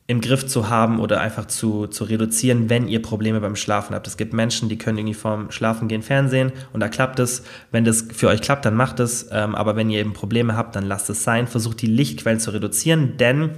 im 0.07 0.21
Griff 0.21 0.47
zu 0.47 0.69
haben 0.69 0.99
oder 0.99 1.21
einfach 1.21 1.47
zu, 1.47 1.87
zu 1.87 2.05
reduzieren, 2.05 2.69
wenn 2.69 2.89
ihr 2.89 3.01
Probleme 3.01 3.41
beim 3.41 3.57
Schlafen 3.57 3.95
habt. 3.95 4.07
Es 4.07 4.17
gibt 4.17 4.33
Menschen, 4.33 4.69
die 4.69 4.77
können 4.77 4.99
irgendwie 4.99 5.15
vorm 5.15 5.51
Schlafen 5.51 5.89
gehen 5.89 6.03
Fernsehen 6.03 6.53
und 6.73 6.81
da 6.81 6.89
klappt 6.89 7.19
es. 7.21 7.45
Wenn 7.71 7.85
das 7.85 8.07
für 8.13 8.29
euch 8.29 8.41
klappt, 8.41 8.65
dann 8.65 8.75
macht 8.75 9.01
es. 9.01 9.29
Ähm, 9.31 9.55
aber 9.55 9.77
wenn 9.77 9.91
ihr 9.91 10.01
eben 10.01 10.13
Probleme 10.13 10.57
habt, 10.57 10.75
dann 10.75 10.85
lasst 10.85 11.09
es 11.09 11.23
sein. 11.23 11.47
Versucht 11.47 11.81
die 11.83 11.87
Lichtquellen 11.87 12.41
zu 12.41 12.53
reduzieren, 12.53 13.17
denn 13.17 13.53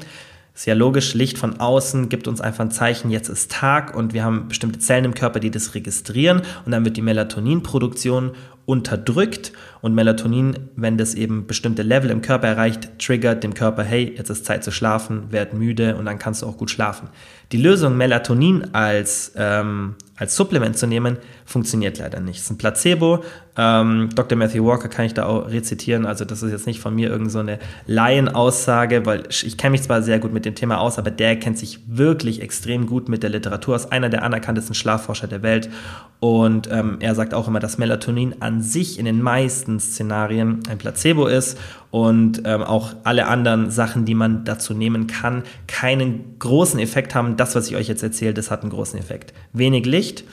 ist 0.55 0.67
ja 0.67 0.75
logisch, 0.75 1.15
Licht 1.15 1.37
von 1.37 1.59
außen 1.59 2.09
gibt 2.09 2.29
uns 2.29 2.41
einfach 2.41 2.65
ein 2.65 2.71
Zeichen, 2.71 3.11
jetzt 3.11 3.29
ist 3.29 3.51
Tag 3.51 3.97
und 3.97 4.15
wir 4.15 4.23
haben 4.23 4.47
bestimmte 4.47 4.79
Zellen 4.79 5.05
im 5.05 5.15
Körper, 5.15 5.41
die 5.41 5.51
das 5.51 5.75
registrieren 5.75 6.43
und 6.65 6.71
dann 6.71 6.85
wird 6.85 6.97
die 6.97 7.03
Melatoninproduktion 7.03 8.33
unterdrückt 8.65 9.53
und 9.85 9.95
Melatonin, 9.95 10.71
wenn 10.77 10.97
das 10.97 11.15
eben 11.15 11.47
bestimmte 11.47 11.83
Level 11.83 12.09
im 12.09 12.23
Körper 12.23 12.49
erreicht, 12.49 12.99
triggert 12.99 13.45
dem 13.45 13.53
Körper, 13.53 13.85
hey, 13.85 14.15
jetzt 14.17 14.31
ist 14.31 14.47
Zeit 14.47 14.65
zu 14.65 14.71
schlafen, 14.71 15.31
werd 15.31 15.53
müde 15.53 15.97
und 15.97 16.07
dann 16.07 16.19
kannst 16.19 16.41
du 16.41 16.47
auch 16.47 16.57
gut 16.57 16.71
schlafen. 16.71 17.11
Die 17.55 17.63
Lösung, 17.63 17.97
Melatonin 17.97 18.75
als, 18.75 19.31
ähm, 19.37 19.95
als 20.17 20.35
Supplement 20.35 20.77
zu 20.77 20.89
nehmen, 20.89 21.19
funktioniert 21.45 21.99
leider 21.99 22.19
nicht. 22.19 22.39
Es 22.39 22.47
ist 22.47 22.51
ein 22.51 22.59
Placebo. 22.59 23.23
Ähm, 23.57 24.09
Dr. 24.13 24.37
Matthew 24.37 24.67
Walker 24.67 24.89
kann 24.89 25.05
ich 25.05 25.15
da 25.15 25.27
auch 25.27 25.49
rezitieren. 25.49 26.05
Also 26.05 26.25
das 26.25 26.43
ist 26.43 26.51
jetzt 26.51 26.67
nicht 26.67 26.81
von 26.81 26.97
mir 26.97 27.11
irgendeine 27.11 27.61
so 27.61 27.93
Laienaussage, 27.93 29.07
weil 29.07 29.29
ich 29.29 29.57
kenne 29.57 29.71
mich 29.71 29.85
zwar 29.85 30.03
sehr 30.03 30.19
gut 30.19 30.33
mit 30.33 30.45
dem 30.45 30.57
Thema 30.57 30.81
aus, 30.81 30.99
aber 30.99 31.13
der 31.13 31.39
kennt 31.39 31.57
sich 31.57 31.79
wirklich 31.87 32.43
extrem 32.43 32.87
gut 32.87 33.09
mit 33.09 33.23
der 33.23 33.31
Literatur 33.31 33.77
aus. 33.77 33.93
Einer 33.93 34.09
der 34.09 34.25
anerkanntesten 34.25 34.75
Schlafforscher 34.75 35.29
der 35.29 35.43
Welt. 35.43 35.71
Und 36.19 36.69
ähm, 36.73 36.97
er 36.99 37.15
sagt 37.15 37.35
auch 37.35 37.47
immer, 37.47 37.61
dass 37.61 37.79
Melatonin 37.79 38.35
an 38.41 38.63
sich 38.63 38.99
in 38.99 39.05
den 39.05 39.23
meisten 39.23 39.79
Szenarien 39.79 40.61
ein 40.69 40.79
Placebo 40.79 41.29
ist 41.29 41.57
und 41.95 42.43
ähm, 42.45 42.63
auch 42.63 42.95
alle 43.05 43.27
anderen 43.27 43.71
Sachen, 43.71 44.05
die 44.05 44.15
man 44.15 44.45
dazu 44.45 44.75
nehmen 44.75 45.07
kann, 45.07 45.45
keinen 45.69 46.39
großen 46.39 46.81
Effekt 46.81 47.15
haben. 47.15 47.37
Das, 47.37 47.55
was 47.55 47.69
ich 47.69 47.77
euch 47.77 47.89
jetzt 47.89 48.03
erzähle, 48.03 48.35
das 48.35 48.51
hat 48.51 48.63
einen 48.63 48.71
großen 48.71 48.99
Effekt. 48.99 49.33
Wenig 49.53 49.87
Licht 49.87 50.25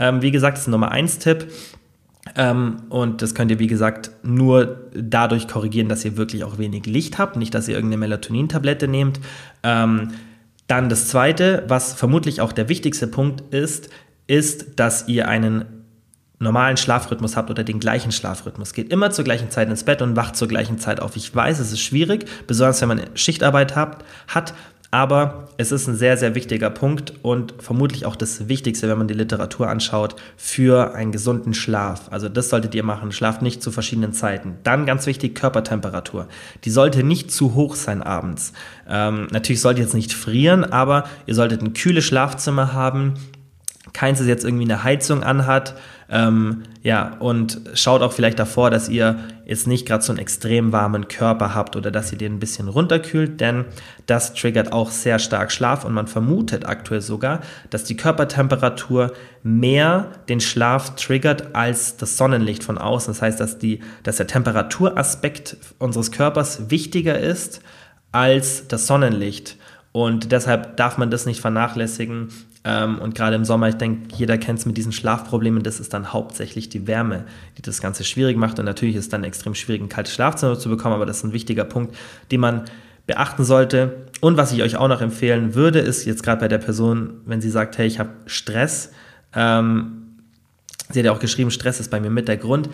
ähm, 0.00 0.22
wie 0.22 0.30
gesagt, 0.30 0.56
das 0.56 0.62
ist 0.62 0.68
Nummer 0.68 0.90
1 0.90 1.18
Tipp. 1.18 1.52
Ähm, 2.36 2.82
und 2.88 3.22
das 3.22 3.34
könnt 3.34 3.50
ihr, 3.50 3.58
wie 3.58 3.66
gesagt, 3.66 4.10
nur 4.22 4.88
dadurch 4.94 5.48
korrigieren, 5.48 5.88
dass 5.88 6.04
ihr 6.04 6.16
wirklich 6.16 6.44
auch 6.44 6.58
wenig 6.58 6.86
Licht 6.86 7.18
habt, 7.18 7.36
nicht, 7.36 7.54
dass 7.54 7.68
ihr 7.68 7.74
irgendeine 7.74 8.00
Melatonin-Tablette 8.00 8.88
nehmt. 8.88 9.20
Ähm, 9.62 10.12
dann 10.66 10.88
das 10.88 11.08
zweite, 11.08 11.64
was 11.68 11.94
vermutlich 11.94 12.40
auch 12.40 12.52
der 12.52 12.68
wichtigste 12.68 13.06
Punkt 13.06 13.54
ist, 13.54 13.90
ist, 14.26 14.78
dass 14.78 15.08
ihr 15.08 15.28
einen 15.28 15.79
normalen 16.40 16.76
Schlafrhythmus 16.76 17.36
habt 17.36 17.50
oder 17.50 17.62
den 17.62 17.78
gleichen 17.78 18.10
Schlafrhythmus. 18.10 18.72
Geht 18.72 18.90
immer 18.90 19.10
zur 19.10 19.24
gleichen 19.24 19.50
Zeit 19.50 19.68
ins 19.68 19.84
Bett 19.84 20.02
und 20.02 20.16
wacht 20.16 20.36
zur 20.36 20.48
gleichen 20.48 20.78
Zeit 20.78 21.00
auf. 21.00 21.14
Ich 21.14 21.34
weiß, 21.34 21.60
es 21.60 21.70
ist 21.70 21.80
schwierig, 21.80 22.24
besonders 22.46 22.80
wenn 22.80 22.88
man 22.88 23.02
Schichtarbeit 23.14 23.76
habt, 23.76 24.04
hat, 24.26 24.54
aber 24.92 25.48
es 25.56 25.70
ist 25.70 25.86
ein 25.86 25.94
sehr, 25.94 26.16
sehr 26.16 26.34
wichtiger 26.34 26.68
Punkt 26.68 27.12
und 27.22 27.54
vermutlich 27.60 28.06
auch 28.06 28.16
das 28.16 28.48
Wichtigste, 28.48 28.88
wenn 28.88 28.98
man 28.98 29.06
die 29.06 29.14
Literatur 29.14 29.68
anschaut, 29.68 30.16
für 30.36 30.94
einen 30.96 31.12
gesunden 31.12 31.54
Schlaf. 31.54 32.08
Also 32.10 32.28
das 32.28 32.48
solltet 32.48 32.74
ihr 32.74 32.82
machen. 32.82 33.12
Schlaft 33.12 33.40
nicht 33.40 33.62
zu 33.62 33.70
verschiedenen 33.70 34.12
Zeiten. 34.12 34.56
Dann 34.64 34.86
ganz 34.86 35.06
wichtig, 35.06 35.36
Körpertemperatur. 35.36 36.26
Die 36.64 36.70
sollte 36.70 37.04
nicht 37.04 37.30
zu 37.30 37.54
hoch 37.54 37.76
sein 37.76 38.02
abends. 38.02 38.52
Ähm, 38.88 39.28
natürlich 39.30 39.60
solltet 39.60 39.78
ihr 39.78 39.84
jetzt 39.84 39.94
nicht 39.94 40.12
frieren, 40.12 40.64
aber 40.64 41.04
ihr 41.26 41.36
solltet 41.36 41.62
ein 41.62 41.72
kühles 41.72 42.04
Schlafzimmer 42.04 42.72
haben. 42.72 43.14
Keins, 43.92 44.18
das 44.18 44.26
jetzt 44.26 44.44
irgendwie 44.44 44.64
eine 44.64 44.82
Heizung 44.82 45.22
anhat. 45.22 45.74
Ähm, 46.12 46.64
ja, 46.82 47.16
und 47.20 47.60
schaut 47.74 48.02
auch 48.02 48.12
vielleicht 48.12 48.40
davor, 48.40 48.70
dass 48.70 48.88
ihr 48.88 49.20
jetzt 49.44 49.68
nicht 49.68 49.86
gerade 49.86 50.02
so 50.02 50.10
einen 50.10 50.18
extrem 50.18 50.72
warmen 50.72 51.06
Körper 51.06 51.54
habt 51.54 51.76
oder 51.76 51.92
dass 51.92 52.10
ihr 52.10 52.18
den 52.18 52.34
ein 52.34 52.40
bisschen 52.40 52.68
runterkühlt, 52.68 53.40
denn 53.40 53.64
das 54.06 54.34
triggert 54.34 54.72
auch 54.72 54.90
sehr 54.90 55.20
stark 55.20 55.52
Schlaf 55.52 55.84
und 55.84 55.92
man 55.92 56.08
vermutet 56.08 56.66
aktuell 56.66 57.00
sogar, 57.00 57.40
dass 57.70 57.84
die 57.84 57.96
Körpertemperatur 57.96 59.12
mehr 59.44 60.08
den 60.28 60.40
Schlaf 60.40 60.96
triggert 60.96 61.54
als 61.54 61.96
das 61.96 62.16
Sonnenlicht 62.16 62.64
von 62.64 62.78
außen. 62.78 63.12
Das 63.12 63.22
heißt, 63.22 63.38
dass, 63.38 63.58
die, 63.58 63.80
dass 64.02 64.16
der 64.16 64.26
Temperaturaspekt 64.26 65.58
unseres 65.78 66.10
Körpers 66.10 66.70
wichtiger 66.70 67.18
ist 67.18 67.60
als 68.10 68.66
das 68.66 68.88
Sonnenlicht. 68.88 69.56
Und 69.92 70.30
deshalb 70.32 70.76
darf 70.76 70.98
man 70.98 71.10
das 71.10 71.26
nicht 71.26 71.40
vernachlässigen, 71.40 72.28
ähm, 72.62 72.98
und 72.98 73.14
gerade 73.14 73.36
im 73.36 73.44
Sommer, 73.44 73.68
ich 73.68 73.76
denke, 73.76 74.14
jeder 74.14 74.36
kennt 74.36 74.58
es 74.58 74.66
mit 74.66 74.76
diesen 74.76 74.92
Schlafproblemen, 74.92 75.62
das 75.62 75.80
ist 75.80 75.94
dann 75.94 76.12
hauptsächlich 76.12 76.68
die 76.68 76.86
Wärme, 76.86 77.24
die 77.56 77.62
das 77.62 77.80
Ganze 77.80 78.04
schwierig 78.04 78.36
macht. 78.36 78.58
Und 78.58 78.66
natürlich 78.66 78.96
ist 78.96 79.04
es 79.04 79.08
dann 79.08 79.24
extrem 79.24 79.54
schwierig, 79.54 79.80
ein 79.80 79.88
kaltes 79.88 80.14
Schlafzimmer 80.14 80.58
zu 80.58 80.68
bekommen, 80.68 80.94
aber 80.94 81.06
das 81.06 81.18
ist 81.18 81.24
ein 81.24 81.32
wichtiger 81.32 81.64
Punkt, 81.64 81.96
den 82.30 82.40
man 82.40 82.64
beachten 83.06 83.44
sollte. 83.44 84.06
Und 84.20 84.36
was 84.36 84.52
ich 84.52 84.62
euch 84.62 84.76
auch 84.76 84.88
noch 84.88 85.00
empfehlen 85.00 85.54
würde, 85.54 85.78
ist 85.78 86.04
jetzt 86.04 86.22
gerade 86.22 86.40
bei 86.40 86.48
der 86.48 86.58
Person, 86.58 87.22
wenn 87.24 87.40
sie 87.40 87.50
sagt, 87.50 87.78
hey, 87.78 87.86
ich 87.86 87.98
habe 87.98 88.10
Stress, 88.26 88.92
ähm, 89.34 90.18
sie 90.90 90.98
hat 90.98 91.06
ja 91.06 91.12
auch 91.12 91.18
geschrieben, 91.18 91.50
Stress 91.50 91.80
ist 91.80 91.90
bei 91.90 91.98
mir 91.98 92.10
mit 92.10 92.28
der 92.28 92.36
Grund, 92.36 92.68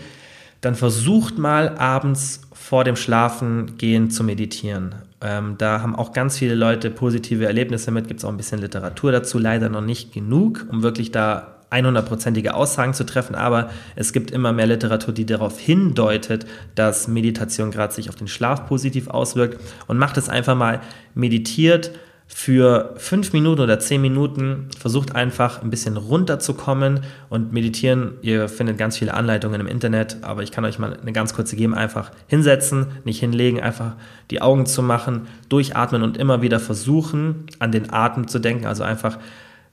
dann 0.60 0.74
versucht 0.74 1.38
mal 1.38 1.76
abends 1.78 2.42
vor 2.52 2.84
dem 2.84 2.96
Schlafengehen 2.96 4.10
zu 4.10 4.24
meditieren. 4.24 4.94
Ähm, 5.20 5.54
da 5.58 5.80
haben 5.80 5.94
auch 5.96 6.12
ganz 6.12 6.38
viele 6.38 6.54
Leute 6.54 6.90
positive 6.90 7.46
Erlebnisse 7.46 7.90
mit, 7.90 8.08
gibt 8.08 8.20
es 8.20 8.24
auch 8.24 8.30
ein 8.30 8.36
bisschen 8.36 8.60
Literatur 8.60 9.12
dazu, 9.12 9.38
leider 9.38 9.68
noch 9.68 9.80
nicht 9.80 10.12
genug, 10.12 10.66
um 10.70 10.82
wirklich 10.82 11.12
da 11.12 11.56
100%ige 11.70 12.54
Aussagen 12.54 12.94
zu 12.94 13.04
treffen, 13.04 13.34
aber 13.34 13.70
es 13.96 14.12
gibt 14.12 14.30
immer 14.30 14.52
mehr 14.52 14.66
Literatur, 14.66 15.12
die 15.12 15.26
darauf 15.26 15.58
hindeutet, 15.58 16.46
dass 16.74 17.08
Meditation 17.08 17.70
gerade 17.70 17.92
sich 17.92 18.08
auf 18.08 18.14
den 18.14 18.28
Schlaf 18.28 18.66
positiv 18.66 19.08
auswirkt. 19.08 19.60
Und 19.86 19.98
macht 19.98 20.16
es 20.16 20.28
einfach 20.28 20.54
mal, 20.54 20.80
meditiert 21.14 21.90
für 22.28 22.94
fünf 22.96 23.32
Minuten 23.32 23.60
oder 23.60 23.78
zehn 23.78 24.02
Minuten 24.02 24.68
versucht 24.78 25.14
einfach 25.14 25.62
ein 25.62 25.70
bisschen 25.70 25.96
runterzukommen 25.96 27.00
und 27.28 27.52
meditieren. 27.52 28.18
Ihr 28.20 28.48
findet 28.48 28.78
ganz 28.78 28.98
viele 28.98 29.14
Anleitungen 29.14 29.60
im 29.60 29.68
Internet, 29.68 30.18
aber 30.22 30.42
ich 30.42 30.50
kann 30.50 30.64
euch 30.64 30.78
mal 30.78 30.98
eine 31.00 31.12
ganz 31.12 31.34
kurze 31.34 31.54
geben. 31.54 31.74
Einfach 31.74 32.10
hinsetzen, 32.26 32.86
nicht 33.04 33.20
hinlegen, 33.20 33.60
einfach 33.60 33.94
die 34.30 34.42
Augen 34.42 34.66
zu 34.66 34.82
machen, 34.82 35.28
durchatmen 35.48 36.02
und 36.02 36.16
immer 36.16 36.42
wieder 36.42 36.58
versuchen, 36.58 37.46
an 37.60 37.70
den 37.70 37.92
Atem 37.92 38.26
zu 38.26 38.40
denken. 38.40 38.66
Also 38.66 38.82
einfach, 38.82 39.18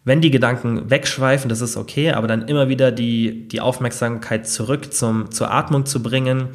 wenn 0.05 0.21
die 0.21 0.31
Gedanken 0.31 0.91
wegschweifen, 0.91 1.49
das 1.49 1.61
ist 1.61 1.75
okay, 1.75 2.11
aber 2.11 2.27
dann 2.27 2.47
immer 2.47 2.69
wieder 2.69 2.91
die, 2.91 3.47
die 3.47 3.61
Aufmerksamkeit 3.61 4.47
zurück 4.47 4.93
zum, 4.93 5.31
zur 5.31 5.51
Atmung 5.51 5.87
zu 5.87 6.03
bringen 6.03 6.49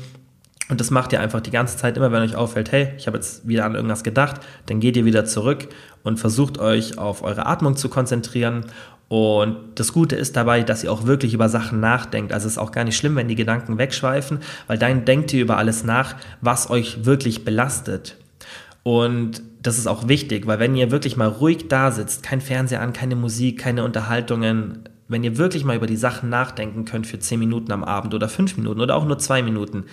und 0.68 0.80
das 0.80 0.90
macht 0.90 1.12
ihr 1.12 1.20
einfach 1.20 1.40
die 1.40 1.50
ganze 1.50 1.76
Zeit 1.78 1.96
immer, 1.96 2.12
wenn 2.12 2.22
euch 2.22 2.36
auffällt, 2.36 2.72
hey, 2.72 2.90
ich 2.98 3.06
habe 3.06 3.16
jetzt 3.16 3.48
wieder 3.48 3.64
an 3.64 3.74
irgendwas 3.74 4.04
gedacht, 4.04 4.40
dann 4.66 4.80
geht 4.80 4.96
ihr 4.96 5.04
wieder 5.06 5.24
zurück 5.24 5.68
und 6.08 6.18
versucht 6.18 6.58
euch 6.58 6.98
auf 6.98 7.22
eure 7.22 7.46
Atmung 7.46 7.76
zu 7.76 7.88
konzentrieren. 7.88 8.64
Und 9.08 9.56
das 9.76 9.92
Gute 9.92 10.16
ist 10.16 10.36
dabei, 10.36 10.62
dass 10.62 10.82
ihr 10.82 10.92
auch 10.92 11.06
wirklich 11.06 11.32
über 11.32 11.48
Sachen 11.48 11.80
nachdenkt. 11.80 12.32
Also 12.32 12.46
es 12.46 12.54
ist 12.54 12.58
auch 12.58 12.72
gar 12.72 12.84
nicht 12.84 12.96
schlimm, 12.96 13.14
wenn 13.16 13.28
die 13.28 13.36
Gedanken 13.36 13.78
wegschweifen, 13.78 14.40
weil 14.66 14.78
dann 14.78 15.04
denkt 15.04 15.32
ihr 15.32 15.42
über 15.42 15.56
alles 15.56 15.84
nach, 15.84 16.16
was 16.40 16.68
euch 16.68 17.04
wirklich 17.04 17.44
belastet. 17.44 18.16
Und 18.82 19.42
das 19.62 19.78
ist 19.78 19.86
auch 19.86 20.08
wichtig, 20.08 20.46
weil 20.46 20.58
wenn 20.58 20.74
ihr 20.74 20.90
wirklich 20.90 21.16
mal 21.16 21.28
ruhig 21.28 21.68
da 21.68 21.90
sitzt, 21.90 22.22
kein 22.22 22.40
Fernseher 22.40 22.80
an, 22.80 22.92
keine 22.92 23.16
Musik, 23.16 23.58
keine 23.58 23.84
Unterhaltungen, 23.84 24.80
wenn 25.08 25.24
ihr 25.24 25.36
wirklich 25.36 25.64
mal 25.64 25.76
über 25.76 25.86
die 25.86 25.96
Sachen 25.96 26.28
nachdenken 26.28 26.84
könnt 26.84 27.06
für 27.06 27.18
10 27.18 27.38
Minuten 27.38 27.72
am 27.72 27.84
Abend 27.84 28.14
oder 28.14 28.28
5 28.28 28.56
Minuten 28.56 28.80
oder 28.80 28.96
auch 28.96 29.06
nur 29.06 29.18
2 29.18 29.42
Minuten, 29.42 29.84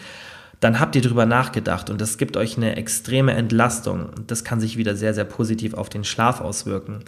dann 0.60 0.80
habt 0.80 0.96
ihr 0.96 1.02
darüber 1.02 1.26
nachgedacht 1.26 1.90
und 1.90 2.00
das 2.02 2.18
gibt 2.18 2.38
euch 2.38 2.58
eine 2.58 2.76
extreme 2.76 3.34
Entlastung. 3.34 4.10
Das 4.28 4.44
kann 4.44 4.60
sich 4.60 4.78
wieder 4.78 4.96
sehr, 4.96 5.14
sehr 5.14 5.26
positiv 5.26 5.74
auf 5.74 5.90
den 5.90 6.04
Schlaf 6.04 6.42
auswirken. 6.42 7.00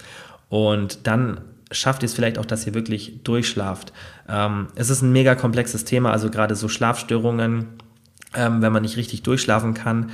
Und 0.48 1.06
dann 1.06 1.40
schafft 1.70 2.02
ihr 2.02 2.06
es 2.06 2.14
vielleicht 2.14 2.38
auch, 2.38 2.46
dass 2.46 2.66
ihr 2.66 2.74
wirklich 2.74 3.20
durchschlaft. 3.24 3.92
Ähm, 4.28 4.68
es 4.74 4.90
ist 4.90 5.02
ein 5.02 5.12
mega 5.12 5.34
komplexes 5.34 5.84
Thema, 5.84 6.12
also 6.12 6.30
gerade 6.30 6.54
so 6.54 6.68
Schlafstörungen, 6.68 7.66
ähm, 8.34 8.62
wenn 8.62 8.72
man 8.72 8.82
nicht 8.82 8.96
richtig 8.96 9.22
durchschlafen 9.22 9.74
kann. 9.74 10.10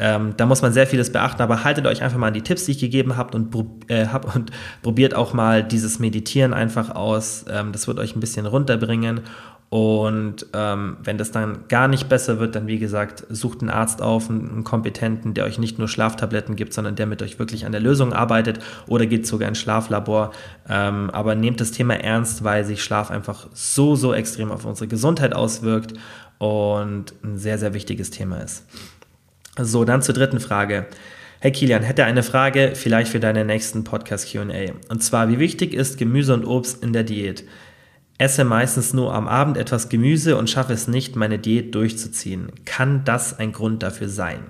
Ähm, 0.00 0.34
da 0.36 0.46
muss 0.46 0.62
man 0.62 0.72
sehr 0.72 0.86
vieles 0.86 1.10
beachten, 1.10 1.42
aber 1.42 1.64
haltet 1.64 1.86
euch 1.86 2.02
einfach 2.02 2.18
mal 2.18 2.28
an 2.28 2.34
die 2.34 2.42
Tipps, 2.42 2.66
die 2.66 2.70
ich 2.72 2.78
gegeben 2.78 3.16
habe 3.16 3.36
und, 3.36 3.54
äh, 3.88 4.06
hab 4.06 4.32
und 4.34 4.52
probiert 4.82 5.12
auch 5.14 5.32
mal 5.32 5.64
dieses 5.64 5.98
Meditieren 5.98 6.54
einfach 6.54 6.90
aus. 6.94 7.46
Ähm, 7.50 7.72
das 7.72 7.88
wird 7.88 7.98
euch 7.98 8.14
ein 8.14 8.20
bisschen 8.20 8.46
runterbringen 8.46 9.22
und 9.70 10.46
ähm, 10.54 10.96
wenn 11.02 11.18
das 11.18 11.30
dann 11.30 11.68
gar 11.68 11.88
nicht 11.88 12.08
besser 12.08 12.38
wird, 12.38 12.54
dann 12.54 12.66
wie 12.66 12.78
gesagt, 12.78 13.26
sucht 13.28 13.60
einen 13.60 13.68
Arzt 13.68 14.00
auf, 14.00 14.30
einen, 14.30 14.64
Kompetenten, 14.64 15.34
der 15.34 15.44
euch 15.44 15.58
nicht 15.58 15.78
nur 15.78 15.88
Schlaftabletten 15.88 16.56
gibt, 16.56 16.72
sondern 16.72 16.96
der 16.96 17.04
mit 17.04 17.20
euch 17.20 17.38
wirklich 17.38 17.66
an 17.66 17.72
der 17.72 17.82
Lösung 17.82 18.14
arbeitet 18.14 18.60
oder 18.86 19.04
geht 19.04 19.26
sogar 19.26 19.46
ins 19.46 19.58
Schlaflabor. 19.58 20.32
Ähm, 20.70 21.10
aber 21.10 21.34
nehmt 21.34 21.60
das 21.60 21.70
Thema 21.70 21.94
ernst, 21.94 22.44
weil 22.44 22.64
sich 22.64 22.82
Schlaf 22.82 23.10
einfach 23.10 23.48
so, 23.52 23.94
so 23.94 24.14
extrem 24.14 24.50
auf 24.50 24.64
unsere 24.64 24.88
Gesundheit 24.88 25.34
auswirkt 25.34 25.92
und 26.38 27.12
ein 27.22 27.36
sehr, 27.36 27.58
sehr 27.58 27.74
wichtiges 27.74 28.10
Thema 28.10 28.38
ist. 28.38 28.64
So, 29.60 29.84
dann 29.84 30.00
zur 30.00 30.14
dritten 30.14 30.40
Frage. 30.40 30.86
Hey 31.40 31.52
Kilian, 31.52 31.82
hätte 31.82 32.04
eine 32.04 32.22
Frage 32.22 32.72
vielleicht 32.74 33.12
für 33.12 33.20
deinen 33.20 33.46
nächsten 33.46 33.84
Podcast 33.84 34.32
QA. 34.32 34.72
Und 34.88 35.02
zwar, 35.02 35.28
wie 35.28 35.38
wichtig 35.38 35.74
ist 35.74 35.98
Gemüse 35.98 36.32
und 36.32 36.46
Obst 36.46 36.82
in 36.82 36.94
der 36.94 37.04
Diät? 37.04 37.44
Esse 38.18 38.44
meistens 38.44 38.92
nur 38.92 39.14
am 39.14 39.28
Abend 39.28 39.56
etwas 39.56 39.88
Gemüse 39.88 40.36
und 40.36 40.50
schaffe 40.50 40.72
es 40.72 40.88
nicht, 40.88 41.14
meine 41.14 41.38
Diät 41.38 41.74
durchzuziehen. 41.74 42.50
Kann 42.64 43.04
das 43.04 43.38
ein 43.38 43.52
Grund 43.52 43.82
dafür 43.82 44.08
sein? 44.08 44.40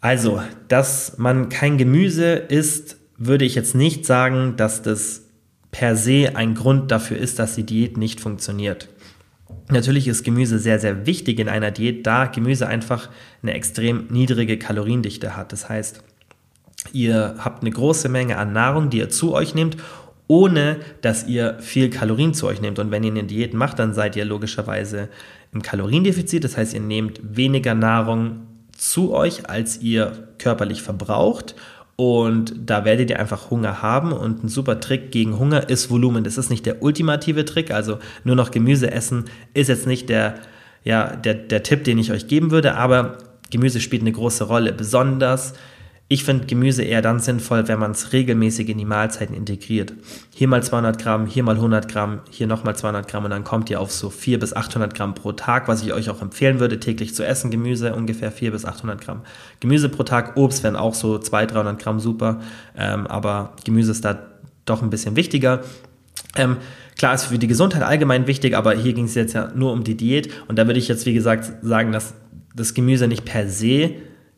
Also, 0.00 0.42
dass 0.66 1.18
man 1.18 1.48
kein 1.48 1.78
Gemüse 1.78 2.34
isst, 2.34 2.96
würde 3.16 3.44
ich 3.44 3.54
jetzt 3.54 3.74
nicht 3.74 4.06
sagen, 4.06 4.54
dass 4.56 4.82
das 4.82 5.22
per 5.70 5.96
se 5.96 6.32
ein 6.34 6.54
Grund 6.54 6.90
dafür 6.90 7.16
ist, 7.16 7.38
dass 7.38 7.54
die 7.54 7.64
Diät 7.64 7.96
nicht 7.96 8.20
funktioniert. 8.20 8.88
Natürlich 9.70 10.08
ist 10.08 10.24
Gemüse 10.24 10.58
sehr, 10.58 10.78
sehr 10.78 11.06
wichtig 11.06 11.38
in 11.38 11.48
einer 11.48 11.70
Diät, 11.70 12.06
da 12.06 12.26
Gemüse 12.26 12.66
einfach 12.66 13.08
eine 13.42 13.54
extrem 13.54 14.06
niedrige 14.08 14.58
Kaloriendichte 14.58 15.36
hat. 15.36 15.52
Das 15.52 15.68
heißt, 15.68 16.02
ihr 16.92 17.34
habt 17.38 17.62
eine 17.62 17.70
große 17.70 18.08
Menge 18.08 18.38
an 18.38 18.52
Nahrung, 18.52 18.90
die 18.90 18.98
ihr 18.98 19.10
zu 19.10 19.34
euch 19.34 19.54
nehmt 19.54 19.76
ohne 20.28 20.76
dass 21.00 21.26
ihr 21.26 21.56
viel 21.58 21.90
Kalorien 21.90 22.34
zu 22.34 22.46
euch 22.46 22.60
nehmt. 22.60 22.78
Und 22.78 22.90
wenn 22.90 23.02
ihr 23.02 23.10
eine 23.10 23.24
Diät 23.24 23.54
macht, 23.54 23.78
dann 23.78 23.94
seid 23.94 24.14
ihr 24.14 24.24
logischerweise 24.24 25.08
im 25.52 25.62
Kaloriendefizit. 25.62 26.44
Das 26.44 26.56
heißt, 26.56 26.74
ihr 26.74 26.80
nehmt 26.80 27.20
weniger 27.22 27.74
Nahrung 27.74 28.46
zu 28.76 29.12
euch, 29.12 29.48
als 29.48 29.80
ihr 29.80 30.28
körperlich 30.38 30.82
verbraucht. 30.82 31.56
Und 31.96 32.54
da 32.66 32.84
werdet 32.84 33.10
ihr 33.10 33.18
einfach 33.18 33.50
Hunger 33.50 33.82
haben. 33.82 34.12
Und 34.12 34.44
ein 34.44 34.48
super 34.48 34.78
Trick 34.78 35.10
gegen 35.10 35.38
Hunger 35.38 35.68
ist 35.68 35.90
Volumen. 35.90 36.22
Das 36.22 36.38
ist 36.38 36.50
nicht 36.50 36.66
der 36.66 36.82
ultimative 36.82 37.44
Trick. 37.44 37.70
Also 37.70 37.98
nur 38.22 38.36
noch 38.36 38.50
Gemüse 38.50 38.90
essen 38.90 39.24
ist 39.54 39.68
jetzt 39.68 39.86
nicht 39.86 40.10
der, 40.10 40.34
ja, 40.84 41.16
der, 41.16 41.34
der 41.34 41.62
Tipp, 41.62 41.84
den 41.84 41.98
ich 41.98 42.12
euch 42.12 42.28
geben 42.28 42.50
würde. 42.50 42.74
Aber 42.74 43.18
Gemüse 43.50 43.80
spielt 43.80 44.02
eine 44.02 44.12
große 44.12 44.44
Rolle. 44.44 44.72
Besonders 44.74 45.54
ich 46.10 46.24
finde 46.24 46.46
Gemüse 46.46 46.82
eher 46.82 47.02
dann 47.02 47.20
sinnvoll, 47.20 47.68
wenn 47.68 47.78
man 47.78 47.90
es 47.90 48.14
regelmäßig 48.14 48.70
in 48.70 48.78
die 48.78 48.86
Mahlzeiten 48.86 49.36
integriert. 49.36 49.92
Hier 50.34 50.48
mal 50.48 50.62
200 50.62 50.98
Gramm, 50.98 51.26
hier 51.26 51.42
mal 51.42 51.56
100 51.56 51.86
Gramm, 51.86 52.20
hier 52.30 52.46
nochmal 52.46 52.74
200 52.74 53.06
Gramm 53.06 53.24
und 53.24 53.30
dann 53.30 53.44
kommt 53.44 53.68
ihr 53.68 53.78
auf 53.78 53.92
so 53.92 54.08
400 54.08 54.40
bis 54.40 54.56
800 54.56 54.94
Gramm 54.94 55.14
pro 55.14 55.32
Tag, 55.32 55.68
was 55.68 55.82
ich 55.82 55.92
euch 55.92 56.08
auch 56.08 56.22
empfehlen 56.22 56.60
würde, 56.60 56.80
täglich 56.80 57.14
zu 57.14 57.26
essen. 57.26 57.50
Gemüse 57.50 57.94
ungefähr 57.94 58.32
400 58.32 58.52
bis 58.62 58.64
800 58.64 59.00
Gramm. 59.02 59.20
Gemüse 59.60 59.90
pro 59.90 60.02
Tag, 60.02 60.38
Obst 60.38 60.62
wären 60.62 60.76
auch 60.76 60.94
so 60.94 61.18
200, 61.18 61.54
300 61.54 61.78
Gramm 61.78 62.00
super, 62.00 62.40
ähm, 62.74 63.06
aber 63.06 63.52
Gemüse 63.66 63.90
ist 63.90 64.04
da 64.04 64.18
doch 64.64 64.82
ein 64.82 64.88
bisschen 64.88 65.14
wichtiger. 65.14 65.60
Ähm, 66.36 66.56
klar 66.96 67.14
ist 67.14 67.24
für 67.24 67.38
die 67.38 67.48
Gesundheit 67.48 67.82
allgemein 67.82 68.26
wichtig, 68.26 68.56
aber 68.56 68.72
hier 68.72 68.94
ging 68.94 69.04
es 69.04 69.14
jetzt 69.14 69.34
ja 69.34 69.50
nur 69.54 69.72
um 69.72 69.84
die 69.84 69.96
Diät 69.96 70.30
und 70.48 70.58
da 70.58 70.66
würde 70.66 70.78
ich 70.78 70.88
jetzt 70.88 71.04
wie 71.04 71.12
gesagt 71.12 71.52
sagen, 71.62 71.92
dass 71.92 72.14
das 72.54 72.72
Gemüse 72.72 73.08
nicht 73.08 73.26
per 73.26 73.46
se 73.46 73.90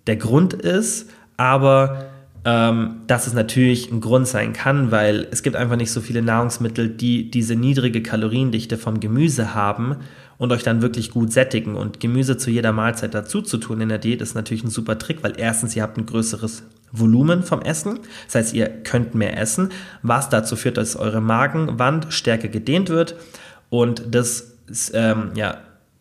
der 0.07 0.17
Grund 0.17 0.55
ist, 0.55 1.11
aber 1.41 2.05
ähm, 2.45 3.01
dass 3.07 3.27
es 3.27 3.33
natürlich 3.33 3.91
ein 3.91 4.03
Grund 4.03 4.29
sein 4.29 4.53
kann, 4.53 4.91
weil 4.91 5.27
es 5.31 5.43
gibt 5.43 5.57
einfach 5.57 5.77
nicht 5.77 5.91
so 5.91 6.03
viele 6.03 6.21
Nahrungsmittel, 6.21 6.91
die 6.91 7.31
diese 7.31 7.57
niedrige 7.57 8.03
Kaloriendichte 8.03 8.77
vom 8.77 9.01
Gemüse 9.01 9.55
haben 9.55 9.97
und 10.37 10.53
euch 10.53 10.63
dann 10.63 10.83
wirklich 10.83 11.11
gut 11.11 11.33
sättigen. 11.33 11.77
Und 11.77 11.99
Gemüse 11.99 12.37
zu 12.37 12.51
jeder 12.51 12.73
Mahlzeit 12.73 13.15
dazu 13.15 13.41
zu 13.41 13.57
tun 13.57 13.81
in 13.81 13.89
der 13.89 13.97
Diät 13.97 14.21
ist 14.21 14.35
natürlich 14.35 14.65
ein 14.65 14.71
super 14.71 14.99
Trick, 14.99 15.23
weil 15.23 15.33
erstens 15.39 15.75
ihr 15.75 15.83
habt 15.83 15.97
ein 15.97 16.05
größeres 16.05 16.63
Volumen 16.93 17.43
vom 17.43 17.63
Essen, 17.63 18.01
das 18.27 18.35
heißt 18.35 18.55
ihr 18.55 18.69
könnt 18.69 19.15
mehr 19.15 19.39
essen, 19.39 19.71
was 20.03 20.29
dazu 20.29 20.57
führt, 20.57 20.77
dass 20.77 20.95
eure 20.95 21.23
Magenwand 21.23 22.09
stärker 22.13 22.49
gedehnt 22.49 22.91
wird 22.91 23.15
und 23.71 24.15
das 24.15 24.57
ähm, 24.93 25.31
ja, 25.37 25.57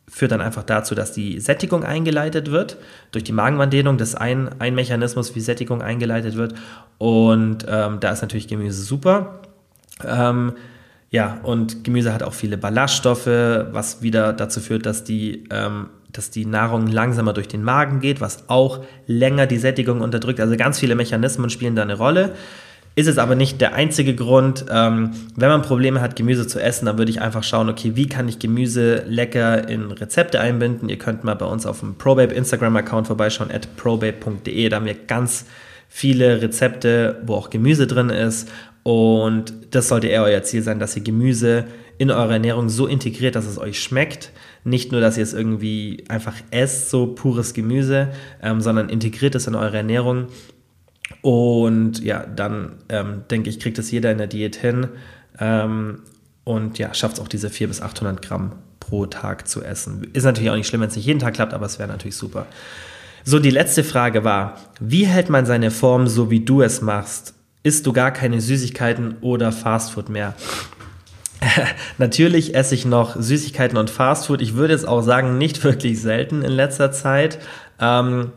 führt 0.10 0.32
dann 0.32 0.42
einfach 0.42 0.64
dazu, 0.64 0.96
dass 0.96 1.12
die 1.12 1.40
Sättigung 1.40 1.84
eingeleitet 1.84 2.52
wird. 2.52 2.78
Durch 3.12 3.24
die 3.24 3.32
Magenwanddehnung, 3.32 3.98
das 3.98 4.10
ist 4.10 4.16
ein, 4.16 4.50
ein 4.60 4.76
Mechanismus, 4.76 5.36
wie 5.36 5.40
Sättigung 5.40 5.82
eingeleitet 5.82 6.36
wird. 6.36 6.56
Und 6.98 7.66
ähm, 7.68 8.00
da 8.00 8.12
ist 8.12 8.22
natürlich 8.22 8.48
Gemüse 8.48 8.82
super. 8.82 9.42
Ähm, 10.06 10.54
ja, 11.12 11.40
und 11.44 11.84
Gemüse 11.84 12.14
hat 12.14 12.24
auch 12.24 12.34
viele 12.34 12.58
Ballaststoffe, 12.58 13.28
was 13.28 14.02
wieder 14.02 14.34
dazu 14.34 14.60
führt, 14.60 14.86
dass 14.86 15.04
die, 15.04 15.46
ähm, 15.50 15.88
dass 16.12 16.30
die 16.30 16.46
Nahrung 16.46 16.88
langsamer 16.88 17.34
durch 17.34 17.48
den 17.48 17.64
Magen 17.64 18.00
geht, 18.00 18.22
was 18.22 18.50
auch 18.50 18.84
länger 19.08 19.48
die 19.48 19.58
Sättigung 19.58 20.02
unterdrückt. 20.02 20.40
Also 20.40 20.56
ganz 20.56 20.80
viele 20.80 20.96
Mechanismen 20.96 21.50
spielen 21.50 21.76
da 21.76 21.82
eine 21.82 21.98
Rolle. 21.98 22.34
Ist 23.00 23.08
es 23.08 23.18
aber 23.18 23.36
nicht 23.36 23.62
der 23.62 23.76
einzige 23.76 24.14
Grund. 24.14 24.66
Ähm, 24.70 25.12
wenn 25.38 25.48
man 25.48 25.62
Probleme 25.62 26.02
hat, 26.02 26.18
Gemüse 26.18 26.46
zu 26.48 26.62
essen, 26.62 26.86
dann 26.86 26.98
würde 26.98 27.10
ich 27.10 27.22
einfach 27.22 27.44
schauen, 27.44 27.70
okay, 27.70 27.94
wie 27.96 28.10
kann 28.10 28.28
ich 28.28 28.40
Gemüse 28.40 29.06
lecker 29.08 29.70
in 29.70 29.94
Rezepte 29.94 30.42
einbinden? 30.42 30.90
Ihr 30.90 30.98
könnt 30.98 31.24
mal 31.24 31.36
bei 31.36 31.46
uns 31.46 31.66
auf 31.66 31.80
dem 31.80 31.96
Probabe 31.96 32.34
Instagram-Account 32.34 33.08
vorbeischauen, 33.08 33.52
at 33.52 33.74
probabe.de. 33.78 34.68
Da 34.68 34.76
haben 34.76 34.86
wir 34.86 34.96
ganz 34.96 35.46
viele 35.88 36.42
Rezepte, 36.42 37.22
wo 37.26 37.36
auch 37.36 37.50
Gemüse 37.50 37.88
drin 37.88 38.10
ist. 38.10 38.50
Und 38.84 39.54
das 39.72 39.88
sollte 39.88 40.08
eher 40.08 40.24
euer 40.24 40.44
Ziel 40.44 40.62
sein, 40.62 40.80
dass 40.80 40.98
ihr 40.98 41.02
Gemüse 41.02 41.68
in 41.98 42.12
eurer 42.12 42.34
Ernährung 42.34 42.68
so 42.68 42.86
integriert, 42.86 43.38
dass 43.38 43.46
es 43.46 43.58
euch 43.58 43.82
schmeckt. 43.82 44.34
Nicht 44.66 44.92
nur, 44.92 45.00
dass 45.00 45.16
ihr 45.16 45.24
es 45.24 45.34
irgendwie 45.34 46.04
einfach 46.10 46.36
esst, 46.52 46.90
so 46.90 47.08
pures 47.08 47.54
Gemüse, 47.54 48.10
ähm, 48.44 48.60
sondern 48.60 48.90
integriert 48.90 49.36
es 49.36 49.48
in 49.48 49.56
eure 49.56 49.78
Ernährung 49.78 50.28
und 51.22 52.04
ja, 52.04 52.26
dann 52.26 52.74
ähm, 52.90 53.24
denke 53.30 53.50
ich, 53.50 53.60
kriegt 53.60 53.78
es 53.78 53.92
jeder 53.92 54.12
in 54.12 54.18
der 54.18 54.28
Diät 54.28 54.56
hin 54.56 54.88
ähm, 55.40 56.00
und 56.44 56.78
ja, 56.78 56.94
schafft 56.94 57.16
es 57.16 57.20
auch 57.20 57.28
diese 57.28 57.50
400 57.50 57.78
bis 57.78 57.82
800 57.82 58.22
Gramm 58.22 58.54
pro 58.80 59.06
Tag 59.06 59.48
zu 59.48 59.64
essen. 59.64 60.08
Ist 60.14 60.24
natürlich 60.24 60.50
auch 60.50 60.56
nicht 60.56 60.68
schlimm, 60.68 60.82
wenn 60.82 60.90
es 60.90 60.96
nicht 60.96 61.06
jeden 61.06 61.20
Tag 61.20 61.36
klappt, 61.36 61.54
aber 61.54 61.66
es 61.66 61.78
wäre 61.80 61.90
natürlich 61.90 62.16
super. 62.16 62.46
So, 63.24 63.40
die 63.40 63.52
letzte 63.52 63.84
Frage 63.84 64.24
war, 64.24 64.58
wie 64.80 65.06
hält 65.06 65.30
man 65.30 65.46
seine 65.46 65.72
Form 65.72 66.08
so, 66.08 66.32
wie 66.32 66.40
du 66.40 66.62
es 66.62 66.82
machst? 66.82 67.34
Isst 67.62 67.86
du 67.86 67.94
gar 67.94 68.12
keine 68.12 68.40
Süßigkeiten 68.40 69.18
oder 69.22 69.52
Fastfood 69.52 70.10
mehr? 70.10 70.34
Natürlich 71.98 72.56
esse 72.56 72.76
ich 72.76 72.86
noch 72.86 73.16
Süßigkeiten 73.20 73.78
und 73.78 73.90
Fastfood. 73.90 74.42
Ich 74.42 74.56
würde 74.56 74.74
jetzt 74.74 74.88
auch 74.88 75.02
sagen, 75.02 75.38
nicht 75.38 75.64
wirklich 75.64 76.02
selten 76.02 76.42
in 76.42 76.52
letzter 76.52 76.92
Zeit. 76.92 77.40
Ähm, 77.80 78.32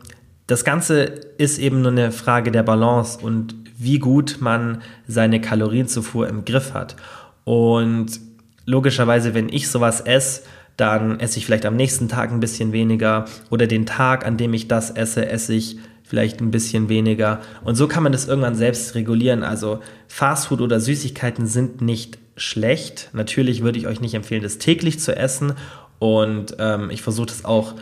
das 0.47 0.63
Ganze 0.63 1.03
ist 1.37 1.57
eben 1.57 1.81
nur 1.81 1.91
eine 1.91 2.11
Frage 2.11 2.51
der 2.51 2.63
Balance 2.63 3.19
und 3.21 3.55
wie 3.77 3.99
gut 3.99 4.37
man 4.39 4.81
seine 5.07 5.41
Kalorienzufuhr 5.41 6.27
im 6.27 6.45
Griff 6.45 6.73
hat. 6.73 6.95
Und 7.43 8.19
logischerweise, 8.65 9.33
wenn 9.33 9.49
ich 9.49 9.69
sowas 9.69 10.01
esse, 10.01 10.43
dann 10.77 11.19
esse 11.19 11.37
ich 11.37 11.45
vielleicht 11.45 11.65
am 11.65 11.75
nächsten 11.75 12.09
Tag 12.09 12.31
ein 12.31 12.39
bisschen 12.39 12.71
weniger 12.71 13.25
oder 13.49 13.67
den 13.67 13.85
Tag, 13.85 14.25
an 14.25 14.37
dem 14.37 14.53
ich 14.53 14.67
das 14.67 14.89
esse, 14.89 15.27
esse 15.27 15.53
ich 15.53 15.77
vielleicht 16.03 16.41
ein 16.41 16.51
bisschen 16.51 16.89
weniger. 16.89 17.41
Und 17.63 17.75
so 17.75 17.87
kann 17.87 18.03
man 18.03 18.11
das 18.11 18.27
irgendwann 18.27 18.55
selbst 18.55 18.95
regulieren. 18.95 19.43
Also 19.43 19.79
Fastfood 20.07 20.61
oder 20.61 20.79
Süßigkeiten 20.79 21.47
sind 21.47 21.81
nicht 21.81 22.17
schlecht. 22.35 23.09
Natürlich 23.13 23.63
würde 23.63 23.79
ich 23.79 23.87
euch 23.87 24.01
nicht 24.01 24.13
empfehlen, 24.13 24.43
das 24.43 24.57
täglich 24.57 24.99
zu 24.99 25.15
essen. 25.15 25.53
Und 25.99 26.55
ähm, 26.59 26.89
ich 26.89 27.01
versuche 27.01 27.27
das 27.27 27.45
auch 27.45 27.75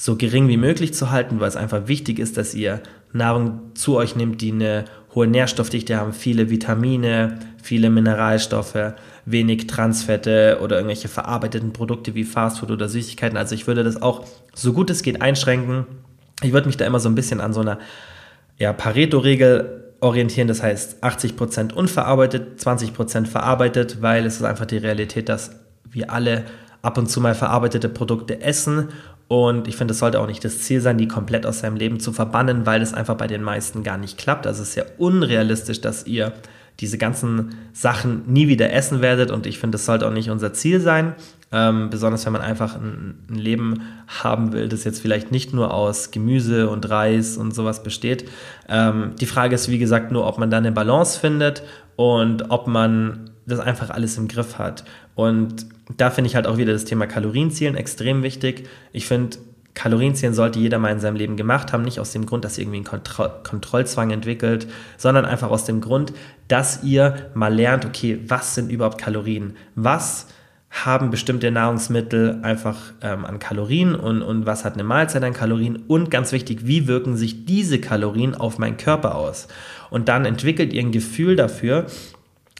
so 0.00 0.14
gering 0.14 0.46
wie 0.46 0.56
möglich 0.56 0.94
zu 0.94 1.10
halten, 1.10 1.40
weil 1.40 1.48
es 1.48 1.56
einfach 1.56 1.88
wichtig 1.88 2.20
ist, 2.20 2.36
dass 2.36 2.54
ihr 2.54 2.80
Nahrung 3.12 3.72
zu 3.74 3.96
euch 3.96 4.14
nimmt, 4.14 4.40
die 4.40 4.52
eine 4.52 4.84
hohe 5.12 5.26
Nährstoffdichte 5.26 5.96
haben, 5.96 6.12
viele 6.12 6.50
Vitamine, 6.50 7.40
viele 7.60 7.90
Mineralstoffe, 7.90 8.92
wenig 9.24 9.66
Transfette 9.66 10.60
oder 10.62 10.76
irgendwelche 10.76 11.08
verarbeiteten 11.08 11.72
Produkte 11.72 12.14
wie 12.14 12.22
Fastfood 12.22 12.70
oder 12.70 12.88
Süßigkeiten. 12.88 13.36
Also 13.36 13.56
ich 13.56 13.66
würde 13.66 13.82
das 13.82 14.00
auch 14.00 14.24
so 14.54 14.72
gut 14.72 14.88
es 14.88 15.02
geht 15.02 15.20
einschränken. 15.20 15.84
Ich 16.42 16.52
würde 16.52 16.68
mich 16.68 16.76
da 16.76 16.86
immer 16.86 17.00
so 17.00 17.08
ein 17.08 17.16
bisschen 17.16 17.40
an 17.40 17.52
so 17.52 17.60
einer 17.60 17.80
ja, 18.56 18.72
Pareto-Regel 18.72 19.94
orientieren, 19.98 20.46
das 20.46 20.62
heißt 20.62 21.02
80% 21.02 21.72
unverarbeitet, 21.72 22.60
20% 22.60 23.26
verarbeitet, 23.26 24.00
weil 24.00 24.26
es 24.26 24.36
ist 24.36 24.44
einfach 24.44 24.66
die 24.66 24.78
Realität, 24.78 25.28
dass 25.28 25.56
wir 25.90 26.12
alle 26.12 26.44
ab 26.82 26.98
und 26.98 27.10
zu 27.10 27.20
mal 27.20 27.34
verarbeitete 27.34 27.88
Produkte 27.88 28.40
essen 28.40 28.90
und 29.28 29.68
ich 29.68 29.76
finde, 29.76 29.92
es 29.92 29.98
sollte 29.98 30.20
auch 30.20 30.26
nicht 30.26 30.42
das 30.42 30.60
Ziel 30.60 30.80
sein, 30.80 30.96
die 30.96 31.06
komplett 31.06 31.44
aus 31.44 31.60
seinem 31.60 31.76
Leben 31.76 32.00
zu 32.00 32.12
verbannen, 32.12 32.64
weil 32.64 32.80
es 32.80 32.94
einfach 32.94 33.14
bei 33.14 33.26
den 33.26 33.42
meisten 33.42 33.82
gar 33.82 33.98
nicht 33.98 34.16
klappt. 34.16 34.46
Also 34.46 34.62
es 34.62 34.70
ist 34.70 34.74
ja 34.76 34.84
unrealistisch, 34.96 35.82
dass 35.82 36.06
ihr 36.06 36.32
diese 36.80 36.96
ganzen 36.96 37.56
Sachen 37.74 38.22
nie 38.26 38.48
wieder 38.48 38.72
essen 38.72 39.02
werdet. 39.02 39.30
Und 39.30 39.46
ich 39.46 39.58
finde, 39.58 39.76
das 39.76 39.84
sollte 39.84 40.06
auch 40.06 40.12
nicht 40.12 40.30
unser 40.30 40.54
Ziel 40.54 40.80
sein. 40.80 41.14
Ähm, 41.50 41.90
besonders 41.90 42.24
wenn 42.24 42.32
man 42.34 42.42
einfach 42.42 42.76
ein, 42.76 43.16
ein, 43.28 43.34
Leben 43.34 43.82
haben 44.06 44.52
will, 44.52 44.68
das 44.68 44.84
jetzt 44.84 45.00
vielleicht 45.00 45.32
nicht 45.32 45.54
nur 45.54 45.72
aus 45.72 46.10
Gemüse 46.10 46.68
und 46.68 46.88
Reis 46.88 47.36
und 47.36 47.54
sowas 47.54 47.82
besteht. 47.82 48.28
Ähm, 48.68 49.12
die 49.18 49.26
Frage 49.26 49.54
ist, 49.54 49.70
wie 49.70 49.78
gesagt, 49.78 50.12
nur, 50.12 50.26
ob 50.26 50.38
man 50.38 50.50
da 50.50 50.58
eine 50.58 50.72
Balance 50.72 51.18
findet 51.18 51.62
und 51.96 52.50
ob 52.50 52.66
man 52.66 53.27
das 53.48 53.60
einfach 53.60 53.90
alles 53.90 54.16
im 54.18 54.28
Griff 54.28 54.58
hat. 54.58 54.84
Und 55.14 55.66
da 55.96 56.10
finde 56.10 56.28
ich 56.28 56.36
halt 56.36 56.46
auch 56.46 56.56
wieder 56.58 56.72
das 56.72 56.84
Thema 56.84 57.06
Kalorienzielen 57.06 57.76
extrem 57.76 58.22
wichtig. 58.22 58.68
Ich 58.92 59.06
finde, 59.06 59.38
Kalorienzielen 59.74 60.34
sollte 60.34 60.58
jeder 60.58 60.78
mal 60.78 60.90
in 60.90 60.98
seinem 60.98 61.16
Leben 61.16 61.36
gemacht 61.36 61.72
haben, 61.72 61.84
nicht 61.84 62.00
aus 62.00 62.10
dem 62.10 62.26
Grund, 62.26 62.44
dass 62.44 62.58
ihr 62.58 62.64
irgendwie 62.64 62.78
einen 62.78 62.84
Kontro 62.84 63.28
Kontrollzwang 63.44 64.10
entwickelt, 64.10 64.66
sondern 64.96 65.24
einfach 65.24 65.50
aus 65.50 65.64
dem 65.64 65.80
Grund, 65.80 66.12
dass 66.48 66.82
ihr 66.82 67.30
mal 67.34 67.54
lernt, 67.54 67.86
okay, 67.86 68.18
was 68.26 68.56
sind 68.56 68.72
überhaupt 68.72 68.98
Kalorien? 68.98 69.56
Was 69.76 70.26
haben 70.70 71.10
bestimmte 71.10 71.50
Nahrungsmittel 71.50 72.40
einfach 72.42 72.76
ähm, 73.02 73.24
an 73.24 73.38
Kalorien 73.38 73.94
und, 73.94 74.20
und 74.22 74.46
was 74.46 74.64
hat 74.64 74.74
eine 74.74 74.84
Mahlzeit 74.84 75.22
an 75.22 75.32
Kalorien? 75.32 75.76
Und 75.86 76.10
ganz 76.10 76.32
wichtig, 76.32 76.66
wie 76.66 76.88
wirken 76.88 77.16
sich 77.16 77.46
diese 77.46 77.80
Kalorien 77.80 78.34
auf 78.34 78.58
meinen 78.58 78.76
Körper 78.76 79.14
aus? 79.14 79.48
Und 79.90 80.08
dann 80.08 80.24
entwickelt 80.24 80.72
ihr 80.72 80.82
ein 80.82 80.92
Gefühl 80.92 81.36
dafür, 81.36 81.86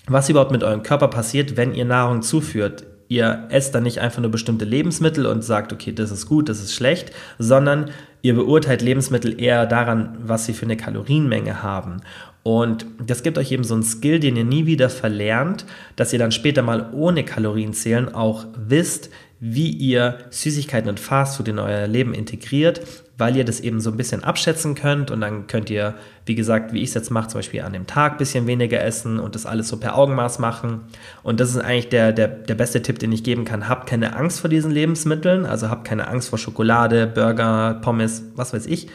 was 0.09 0.29
überhaupt 0.29 0.53
mit 0.53 0.65
eurem 0.65 0.83
Körper 0.83 1.09
passiert, 1.09 1.57
wenn 1.57 1.75
ihr 1.75 1.85
Nahrung 1.85 2.23
zuführt. 2.23 2.85
Ihr 3.09 3.47
esst 3.51 3.75
dann 3.75 3.85
nicht 3.85 4.01
einfach 4.01 4.21
nur 4.21 4.31
bestimmte 4.31 4.67
Lebensmittel 4.67 5.25
und 5.27 5.43
sagt, 5.43 5.73
okay, 5.73 5.93
das 5.93 6.11
ist 6.11 6.27
gut, 6.27 6.49
das 6.49 6.61
ist 6.61 6.75
schlecht, 6.75 7.13
sondern 7.39 7.91
ihr 8.21 8.35
beurteilt 8.35 8.83
Lebensmittel 8.83 9.41
eher 9.41 9.65
daran, 9.65 10.19
was 10.21 10.45
sie 10.45 10.53
für 10.53 10.67
eine 10.67 10.77
Kalorienmenge 10.77 11.63
haben. 11.63 12.03
Und 12.43 12.87
das 13.05 13.23
gibt 13.23 13.39
euch 13.39 13.51
eben 13.53 13.65
so 13.65 13.75
einen 13.75 13.83
Skill, 13.83 14.21
den 14.21 14.37
ihr 14.37 14.45
nie 14.45 14.67
wieder 14.67 14.91
verlernt, 14.91 15.65
dass 15.97 16.13
ihr 16.13 16.19
dann 16.19 16.33
später 16.33 16.63
mal 16.63 16.91
ohne 16.93 17.25
Kalorienzählen 17.25 18.15
auch 18.15 18.47
wisst, 18.57 19.11
wie 19.41 19.71
ihr 19.71 20.19
Süßigkeiten 20.31 20.89
und 20.89 21.01
Fastfood 21.01 21.49
in 21.49 21.59
euer 21.59 21.87
Leben 21.87 22.13
integriert, 22.13 22.81
weil 23.19 23.37
ihr 23.37 23.45
das 23.45 23.59
eben 23.59 23.81
so 23.81 23.91
ein 23.91 23.97
bisschen 23.97 24.23
abschätzen 24.23 24.77
könnt 24.77 25.11
und 25.11 25.21
dann 25.21 25.49
könnt 25.49 25.69
ihr, 25.71 25.97
wie 26.25 26.37
gesagt, 26.37 26.73
wie 26.73 26.83
ich 26.83 26.91
es 26.91 26.95
jetzt 26.95 27.11
mache, 27.11 27.27
zum 27.29 27.41
Beispiel 27.41 27.63
an 27.63 27.73
dem 27.73 27.89
Tag 27.89 28.13
ein 28.13 28.19
bisschen 28.19 28.47
weniger 28.47 28.81
essen 28.81 29.19
und 29.19 29.35
das 29.35 29.45
alles 29.45 29.69
so 29.69 29.77
per 29.77 29.99
Augenmaß 29.99 30.39
machen. 30.39 30.83
Und 31.25 31.41
das 31.41 31.51
ist 31.51 31.59
eigentlich 31.59 31.89
der, 31.89 32.13
der, 32.13 32.29
der 32.29 32.55
beste 32.55 32.81
Tipp, 32.81 33.01
den 33.01 33.11
ich 33.11 33.25
geben 33.25 33.45
kann. 33.45 33.69
Habt 33.69 33.89
keine 33.89 34.15
Angst 34.15 34.39
vor 34.41 34.49
diesen 34.49 34.71
Lebensmitteln, 34.71 35.47
also 35.47 35.69
habt 35.69 35.85
keine 35.85 36.07
Angst 36.07 36.29
vor 36.29 36.39
Schokolade, 36.39 37.09
Burger, 37.09 37.81
Pommes, 37.83 38.23
was 38.37 38.53
weiß 38.53 38.67
ich. 38.67 38.89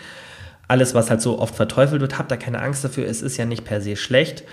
Alles, 0.70 0.96
was 0.96 1.10
halt 1.10 1.22
so 1.22 1.40
oft 1.40 1.54
verteufelt 1.54 2.00
wird, 2.00 2.18
habt 2.18 2.32
da 2.32 2.38
keine 2.38 2.62
Angst 2.62 2.86
dafür. 2.86 3.06
Es 3.06 3.22
ist 3.22 3.36
ja 3.36 3.44
nicht 3.44 3.66
per 3.66 3.82
se 3.82 3.98
schlecht. 3.98 4.46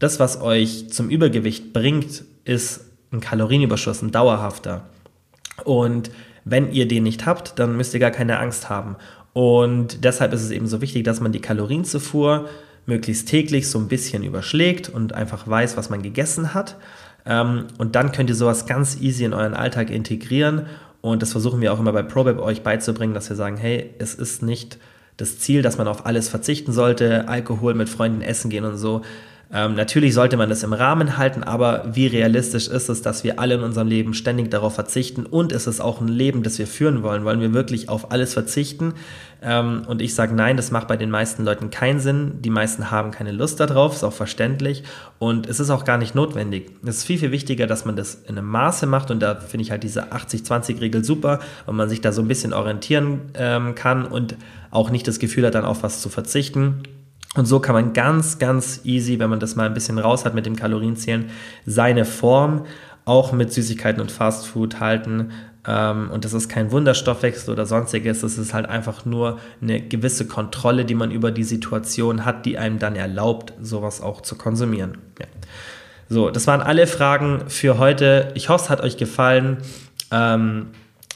Das, 0.00 0.18
was 0.18 0.40
euch 0.42 0.90
zum 0.90 1.08
Übergewicht 1.08 1.72
bringt, 1.72 2.24
ist 2.44 2.86
ein 3.12 3.20
Kalorienüberschuss, 3.20 4.02
ein 4.02 4.10
dauerhafter. 4.10 4.82
Und 5.62 6.10
wenn 6.44 6.72
ihr 6.72 6.86
den 6.86 7.04
nicht 7.04 7.26
habt, 7.26 7.58
dann 7.58 7.76
müsst 7.76 7.94
ihr 7.94 8.00
gar 8.00 8.10
keine 8.10 8.38
Angst 8.38 8.68
haben. 8.68 8.96
Und 9.32 10.04
deshalb 10.04 10.32
ist 10.32 10.42
es 10.42 10.50
eben 10.50 10.66
so 10.66 10.80
wichtig, 10.80 11.04
dass 11.04 11.20
man 11.20 11.32
die 11.32 11.40
Kalorienzufuhr 11.40 12.48
möglichst 12.86 13.28
täglich 13.28 13.68
so 13.68 13.78
ein 13.78 13.88
bisschen 13.88 14.22
überschlägt 14.22 14.88
und 14.88 15.14
einfach 15.14 15.48
weiß, 15.48 15.76
was 15.76 15.90
man 15.90 16.02
gegessen 16.02 16.54
hat. 16.54 16.76
Ähm, 17.26 17.66
und 17.78 17.96
dann 17.96 18.12
könnt 18.12 18.30
ihr 18.30 18.36
sowas 18.36 18.66
ganz 18.66 19.00
easy 19.00 19.24
in 19.24 19.32
euren 19.32 19.54
Alltag 19.54 19.90
integrieren. 19.90 20.66
Und 21.00 21.22
das 21.22 21.32
versuchen 21.32 21.60
wir 21.60 21.72
auch 21.72 21.80
immer 21.80 21.92
bei 21.92 22.02
ProBab 22.02 22.38
euch 22.38 22.62
beizubringen, 22.62 23.14
dass 23.14 23.28
wir 23.28 23.36
sagen, 23.36 23.56
hey, 23.56 23.90
es 23.98 24.14
ist 24.14 24.42
nicht 24.42 24.78
das 25.16 25.38
Ziel, 25.38 25.62
dass 25.62 25.78
man 25.78 25.88
auf 25.88 26.06
alles 26.06 26.28
verzichten 26.28 26.72
sollte, 26.72 27.28
Alkohol 27.28 27.74
mit 27.74 27.88
Freunden 27.88 28.20
essen 28.20 28.50
gehen 28.50 28.64
und 28.64 28.76
so. 28.76 29.02
Ähm, 29.54 29.76
natürlich 29.76 30.14
sollte 30.14 30.36
man 30.36 30.48
das 30.48 30.64
im 30.64 30.72
Rahmen 30.72 31.16
halten, 31.16 31.44
aber 31.44 31.84
wie 31.92 32.08
realistisch 32.08 32.66
ist 32.66 32.88
es, 32.88 33.02
dass 33.02 33.22
wir 33.22 33.38
alle 33.38 33.54
in 33.54 33.60
unserem 33.60 33.86
Leben 33.86 34.12
ständig 34.12 34.50
darauf 34.50 34.74
verzichten 34.74 35.26
und 35.26 35.52
ist 35.52 35.68
es 35.68 35.80
auch 35.80 36.00
ein 36.00 36.08
Leben, 36.08 36.42
das 36.42 36.58
wir 36.58 36.66
führen 36.66 37.04
wollen? 37.04 37.24
Wollen 37.24 37.40
wir 37.40 37.54
wirklich 37.54 37.88
auf 37.88 38.10
alles 38.10 38.34
verzichten? 38.34 38.94
Ähm, 39.40 39.82
und 39.86 40.02
ich 40.02 40.16
sage 40.16 40.34
nein, 40.34 40.56
das 40.56 40.72
macht 40.72 40.88
bei 40.88 40.96
den 40.96 41.08
meisten 41.08 41.44
Leuten 41.44 41.70
keinen 41.70 42.00
Sinn. 42.00 42.42
Die 42.42 42.50
meisten 42.50 42.90
haben 42.90 43.12
keine 43.12 43.30
Lust 43.30 43.60
darauf, 43.60 43.94
ist 43.94 44.02
auch 44.02 44.12
verständlich 44.12 44.82
und 45.20 45.48
es 45.48 45.60
ist 45.60 45.70
auch 45.70 45.84
gar 45.84 45.98
nicht 45.98 46.16
notwendig. 46.16 46.72
Es 46.82 46.98
ist 46.98 47.04
viel, 47.04 47.18
viel 47.18 47.30
wichtiger, 47.30 47.68
dass 47.68 47.84
man 47.84 47.94
das 47.94 48.16
in 48.26 48.36
einem 48.36 48.48
Maße 48.48 48.86
macht 48.86 49.12
und 49.12 49.20
da 49.20 49.36
finde 49.36 49.62
ich 49.62 49.70
halt 49.70 49.84
diese 49.84 50.12
80-20-Regel 50.12 51.04
super 51.04 51.38
und 51.66 51.76
man 51.76 51.88
sich 51.88 52.00
da 52.00 52.10
so 52.10 52.22
ein 52.22 52.28
bisschen 52.28 52.52
orientieren 52.52 53.20
ähm, 53.34 53.76
kann 53.76 54.04
und 54.04 54.34
auch 54.72 54.90
nicht 54.90 55.06
das 55.06 55.20
Gefühl 55.20 55.46
hat, 55.46 55.54
dann 55.54 55.64
auf 55.64 55.84
was 55.84 56.02
zu 56.02 56.08
verzichten. 56.08 56.82
Und 57.34 57.46
so 57.46 57.58
kann 57.60 57.74
man 57.74 57.92
ganz, 57.92 58.38
ganz 58.38 58.80
easy, 58.84 59.18
wenn 59.18 59.30
man 59.30 59.40
das 59.40 59.56
mal 59.56 59.66
ein 59.66 59.74
bisschen 59.74 59.98
raus 59.98 60.24
hat 60.24 60.34
mit 60.34 60.46
dem 60.46 60.56
Kalorienzählen, 60.56 61.30
seine 61.66 62.04
Form 62.04 62.64
auch 63.04 63.32
mit 63.32 63.52
Süßigkeiten 63.52 64.00
und 64.00 64.12
Fastfood 64.12 64.80
halten. 64.80 65.32
Ähm, 65.66 66.10
und 66.10 66.24
das 66.24 66.32
ist 66.32 66.48
kein 66.48 66.70
Wunderstoffwechsel 66.70 67.52
oder 67.52 67.66
sonstiges. 67.66 68.20
Das 68.20 68.38
ist 68.38 68.54
halt 68.54 68.66
einfach 68.66 69.04
nur 69.04 69.40
eine 69.60 69.80
gewisse 69.80 70.26
Kontrolle, 70.26 70.84
die 70.84 70.94
man 70.94 71.10
über 71.10 71.30
die 71.30 71.44
Situation 71.44 72.24
hat, 72.24 72.46
die 72.46 72.56
einem 72.56 72.78
dann 72.78 72.96
erlaubt, 72.96 73.52
sowas 73.60 74.00
auch 74.00 74.20
zu 74.20 74.36
konsumieren. 74.36 74.98
Ja. 75.18 75.26
So, 76.08 76.30
das 76.30 76.46
waren 76.46 76.60
alle 76.60 76.86
Fragen 76.86 77.44
für 77.48 77.78
heute. 77.78 78.30
Ich 78.34 78.48
hoffe, 78.48 78.64
es 78.64 78.70
hat 78.70 78.80
euch 78.80 78.96
gefallen. 78.96 79.58
Ähm, 80.10 80.68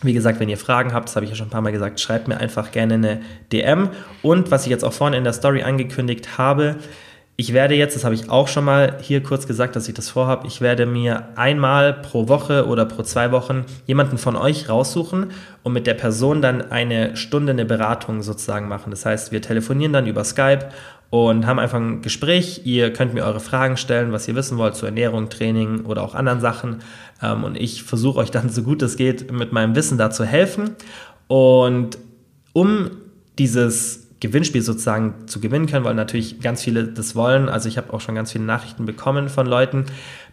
wie 0.03 0.13
gesagt, 0.13 0.39
wenn 0.39 0.49
ihr 0.49 0.59
Fragen 0.59 0.93
habt, 0.93 1.09
das 1.09 1.17
habe 1.17 1.25
ich 1.25 1.31
ja 1.31 1.37
schon 1.37 1.49
ein 1.49 1.51
paar 1.51 1.61
Mal 1.61 1.73
gesagt, 1.73 2.01
schreibt 2.01 2.29
mir 2.29 2.37
einfach 2.39 2.71
gerne 2.71 2.95
eine 2.95 3.21
DM. 3.53 3.91
Und 4.23 4.51
was 4.51 4.65
ich 4.65 4.71
jetzt 4.71 4.85
auch 4.85 4.93
vorne 4.93 5.17
in 5.17 5.25
der 5.25 5.33
Story 5.33 5.63
angekündigt 5.63 6.39
habe, 6.39 6.77
ich 7.40 7.53
werde 7.53 7.77
jetzt, 7.77 7.94
das 7.94 8.03
habe 8.03 8.16
ich 8.16 8.31
auch 8.31 8.48
schon 8.48 8.64
mal 8.64 8.98
hier 9.01 9.22
kurz 9.22 9.46
gesagt, 9.46 9.77
dass 9.77 9.87
ich 9.87 9.94
das 9.94 10.11
vorhabe, 10.11 10.48
ich 10.48 10.61
werde 10.61 10.87
mir 10.87 11.29
einmal 11.37 11.92
pro 11.92 12.27
Woche 12.27 12.66
oder 12.66 12.85
pro 12.85 13.05
zwei 13.05 13.31
Wochen 13.31 13.64
jemanden 13.87 14.18
von 14.18 14.35
euch 14.35 14.68
raussuchen 14.68 15.31
und 15.62 15.72
mit 15.72 15.87
der 15.87 15.94
Person 15.94 16.42
dann 16.42 16.72
eine 16.72 17.16
Stunde 17.16 17.53
eine 17.53 17.64
Beratung 17.64 18.22
sozusagen 18.22 18.66
machen. 18.66 18.90
Das 18.90 19.07
heißt, 19.07 19.31
wir 19.31 19.40
telefonieren 19.40 19.92
dann 19.92 20.09
über 20.09 20.24
Skype 20.24 20.70
und 21.11 21.46
haben 21.46 21.61
einfach 21.61 21.79
ein 21.79 22.03
Gespräch. 22.03 22.62
Ihr 22.64 22.92
könnt 22.92 23.14
mir 23.14 23.24
eure 23.24 23.38
Fragen 23.38 23.77
stellen, 23.77 24.11
was 24.11 24.27
ihr 24.27 24.35
wissen 24.35 24.59
wollt 24.59 24.74
zu 24.74 24.87
Ernährung, 24.87 25.29
Training 25.29 25.85
oder 25.85 26.03
auch 26.03 26.16
anderen 26.16 26.40
Sachen. 26.40 26.79
Ähm, 27.22 27.44
und 27.44 27.57
ich 27.57 27.85
versuche 27.85 28.18
euch 28.18 28.33
dann 28.33 28.48
so 28.48 28.64
gut 28.64 28.83
es 28.83 28.96
geht 28.96 29.31
mit 29.31 29.53
meinem 29.53 29.77
Wissen 29.77 29.96
da 29.96 30.11
zu 30.11 30.24
helfen. 30.24 30.70
Und 31.29 31.98
um 32.53 32.90
dieses 33.38 34.08
Gewinnspiel 34.20 34.62
sozusagen 34.62 35.14
zu 35.26 35.40
gewinnen 35.40 35.66
können, 35.66 35.85
weil 35.85 35.94
natürlich 35.94 36.40
ganz 36.40 36.62
viele 36.62 36.85
das 36.85 37.14
wollen. 37.14 37.48
Also 37.48 37.68
ich 37.68 37.78
habe 37.78 37.92
auch 37.92 38.00
schon 38.00 38.16
ganz 38.16 38.33
viele 38.33 38.44
Nachrichten 38.44 38.85
bekommen 38.85 39.28
von 39.28 39.46
Leuten. 39.46 39.85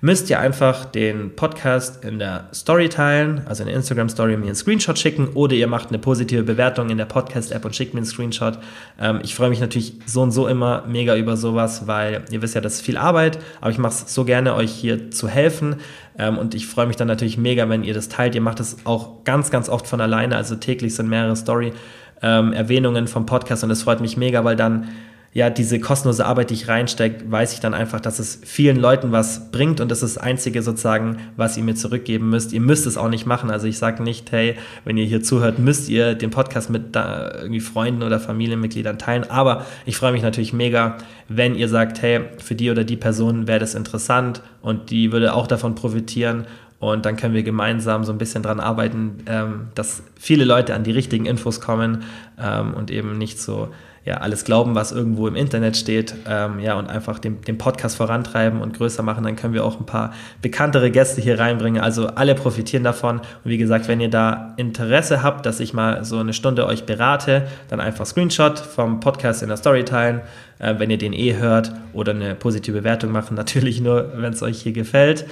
Müsst 0.02 0.30
ihr 0.32 0.40
einfach 0.40 0.86
den 0.86 1.36
Podcast 1.36 2.04
in 2.04 2.18
der 2.18 2.50
Story 2.52 2.90
teilen, 2.90 3.42
also 3.46 3.62
in 3.62 3.68
der 3.68 3.76
Instagram 3.76 4.10
Story 4.10 4.38
mir 4.38 4.48
einen 4.48 4.56
Screenshot 4.56 4.98
schicken 4.98 5.30
oder 5.36 5.54
ihr 5.54 5.68
macht 5.68 5.90
eine 5.90 6.00
positive 6.00 6.42
Bewertung 6.42 6.90
in 6.90 6.98
der 6.98 7.06
Podcast-App 7.06 7.64
und 7.64 7.76
schickt 7.76 7.94
mir 7.94 8.00
einen 8.00 8.08
Screenshot. 8.08 8.58
Ähm, 9.00 9.20
ich 9.24 9.36
freue 9.36 9.50
mich 9.50 9.60
natürlich 9.60 9.94
so 10.08 10.24
und 10.24 10.32
so 10.32 10.48
immer 10.48 10.84
mega 10.88 11.16
über 11.16 11.38
sowas, 11.38 11.86
weil 11.86 12.26
ihr 12.32 12.42
wisst 12.42 12.56
ja, 12.56 12.62
das 12.62 12.76
ist 12.76 12.82
viel 12.82 12.98
Arbeit, 12.98 13.38
aber 13.62 13.70
ich 13.70 13.78
mache 13.78 13.94
es 13.94 14.14
so 14.14 14.26
gerne, 14.26 14.56
euch 14.56 14.72
hier 14.72 15.12
zu 15.12 15.28
helfen. 15.28 15.76
Ähm, 16.18 16.40
und 16.40 16.56
ich 16.56 16.66
freue 16.66 16.88
mich 16.88 16.96
dann 16.96 17.08
natürlich 17.08 17.38
mega, 17.38 17.70
wenn 17.70 17.84
ihr 17.84 17.94
das 17.94 18.10
teilt. 18.10 18.34
Ihr 18.34 18.42
macht 18.42 18.60
es 18.60 18.78
auch 18.86 19.24
ganz, 19.26 19.52
ganz 19.52 19.70
oft 19.70 19.86
von 19.86 20.02
alleine, 20.02 20.36
also 20.36 20.56
täglich 20.56 20.96
sind 20.96 21.08
mehrere 21.08 21.36
Story 21.36 21.74
ähm, 22.22 22.54
Erwähnungen 22.54 23.08
vom 23.08 23.26
Podcast 23.26 23.64
und 23.64 23.72
es 23.72 23.84
freut 23.84 24.02
mich 24.02 24.18
mega, 24.18 24.44
weil 24.44 24.56
dann 24.56 24.90
ja, 25.36 25.50
diese 25.50 25.82
kostenlose 25.82 26.26
Arbeit, 26.26 26.50
die 26.50 26.54
ich 26.54 26.70
reinstecke, 26.70 27.30
weiß 27.30 27.52
ich 27.52 27.60
dann 27.60 27.74
einfach, 27.74 28.00
dass 28.00 28.20
es 28.20 28.40
vielen 28.46 28.78
Leuten 28.78 29.12
was 29.12 29.52
bringt 29.52 29.82
und 29.82 29.92
das 29.92 30.02
ist 30.02 30.16
das 30.16 30.24
Einzige 30.24 30.62
sozusagen, 30.62 31.18
was 31.36 31.58
ihr 31.58 31.64
mir 31.64 31.76
zurückgeben 31.76 32.30
müsst. 32.30 32.54
Ihr 32.54 32.62
müsst 32.62 32.88
es 32.88 32.96
auch 32.96 33.10
nicht 33.10 33.26
machen. 33.26 33.52
Also 33.52 33.68
ich 33.68 33.78
sage 33.78 34.02
nicht, 34.02 34.32
hey, 34.32 34.56
wenn 34.86 34.96
ihr 34.96 35.04
hier 35.04 35.22
zuhört, 35.22 35.60
müsst 35.60 35.90
ihr 35.90 36.16
den 36.16 36.30
Podcast 36.30 36.70
mit 36.70 36.96
da 36.96 37.34
irgendwie 37.36 37.60
Freunden 37.60 38.02
oder 38.02 38.22
Familienmitgliedern 38.22 38.98
teilen. 38.98 39.30
Aber 39.30 39.66
ich 39.86 39.98
freue 39.98 40.14
mich 40.14 40.22
natürlich 40.22 40.54
mega, 40.54 40.96
wenn 41.28 41.54
ihr 41.56 41.68
sagt, 41.68 42.02
hey, 42.02 42.22
für 42.38 42.56
die 42.56 42.72
oder 42.72 42.86
die 42.86 42.96
Person 42.96 43.46
wäre 43.46 43.60
das 43.60 43.76
interessant 43.76 44.42
und 44.62 44.90
die 44.90 45.12
würde 45.12 45.34
auch 45.34 45.48
davon 45.48 45.76
profitieren 45.76 46.46
und 46.80 47.06
dann 47.06 47.16
können 47.16 47.34
wir 47.34 47.44
gemeinsam 47.44 48.04
so 48.04 48.12
ein 48.12 48.18
bisschen 48.18 48.44
dran 48.44 48.60
arbeiten, 48.60 49.24
ähm, 49.28 49.68
dass 49.76 50.04
viele 50.20 50.46
Leute 50.46 50.76
an 50.76 50.84
die 50.84 50.92
richtigen 50.92 51.26
Infos 51.26 51.62
kommen 51.62 52.04
ähm, 52.40 52.74
und 52.74 52.92
eben 52.92 53.18
nicht 53.18 53.40
so 53.40 53.70
ja, 54.06 54.18
alles 54.18 54.46
glauben, 54.46 54.76
was 54.76 54.92
irgendwo 54.92 55.28
im 55.28 55.36
Internet 55.36 55.76
steht, 55.76 56.14
ähm, 56.30 56.60
ja, 56.60 56.78
und 56.78 56.88
einfach 56.88 57.18
den, 57.18 57.42
den 57.42 57.58
Podcast 57.58 57.98
vorantreiben 57.98 58.62
und 58.62 58.78
größer 58.78 59.02
machen, 59.02 59.24
dann 59.24 59.36
können 59.36 59.56
wir 59.56 59.66
auch 59.66 59.80
ein 59.80 59.88
paar 59.88 60.14
bekanntere 60.44 60.92
Gäste 60.92 61.22
hier 61.22 61.40
reinbringen. 61.40 61.82
Also 61.82 62.08
alle 62.10 62.36
profitieren 62.36 62.84
davon. 62.84 63.18
Und 63.18 63.26
wie 63.46 63.58
gesagt, 63.58 63.88
wenn 63.88 64.00
ihr 64.00 64.12
da 64.12 64.54
Interesse 64.58 65.24
habt, 65.24 65.48
dass 65.48 65.60
ich 65.60 65.74
mal 65.74 66.06
so 66.06 66.20
eine 66.20 66.34
Stunde 66.34 66.68
euch 66.68 66.86
berate, 66.86 67.48
dann 67.68 67.80
einfach 67.80 68.06
Screenshot 68.06 68.60
vom 68.60 69.00
Podcast 69.00 69.42
in 69.42 69.50
der 69.50 69.58
Story 69.58 69.86
teilen, 69.86 70.22
äh, 70.60 70.76
wenn 70.78 70.92
ihr 70.92 71.00
den 71.00 71.14
eh 71.14 71.38
hört 71.38 71.74
oder 71.92 72.12
eine 72.12 72.36
positive 72.36 72.78
Bewertung 72.78 73.12
machen, 73.12 73.34
natürlich 73.36 73.82
nur, 73.82 74.14
wenn 74.18 74.34
es 74.34 74.44
euch 74.44 74.62
hier 74.62 74.74
gefällt. 74.74 75.26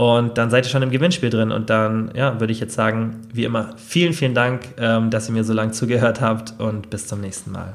Und 0.00 0.38
dann 0.38 0.48
seid 0.48 0.64
ihr 0.64 0.70
schon 0.70 0.80
im 0.80 0.90
Gewinnspiel 0.90 1.28
drin. 1.28 1.52
Und 1.52 1.68
dann, 1.68 2.10
ja, 2.14 2.40
würde 2.40 2.54
ich 2.54 2.60
jetzt 2.60 2.72
sagen, 2.72 3.20
wie 3.34 3.44
immer, 3.44 3.74
vielen, 3.76 4.14
vielen 4.14 4.32
Dank, 4.32 4.62
ähm, 4.78 5.10
dass 5.10 5.28
ihr 5.28 5.34
mir 5.34 5.44
so 5.44 5.52
lange 5.52 5.72
zugehört 5.72 6.22
habt 6.22 6.58
und 6.58 6.88
bis 6.88 7.06
zum 7.06 7.20
nächsten 7.20 7.52
Mal. 7.52 7.74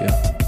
dafür. 0.00 0.43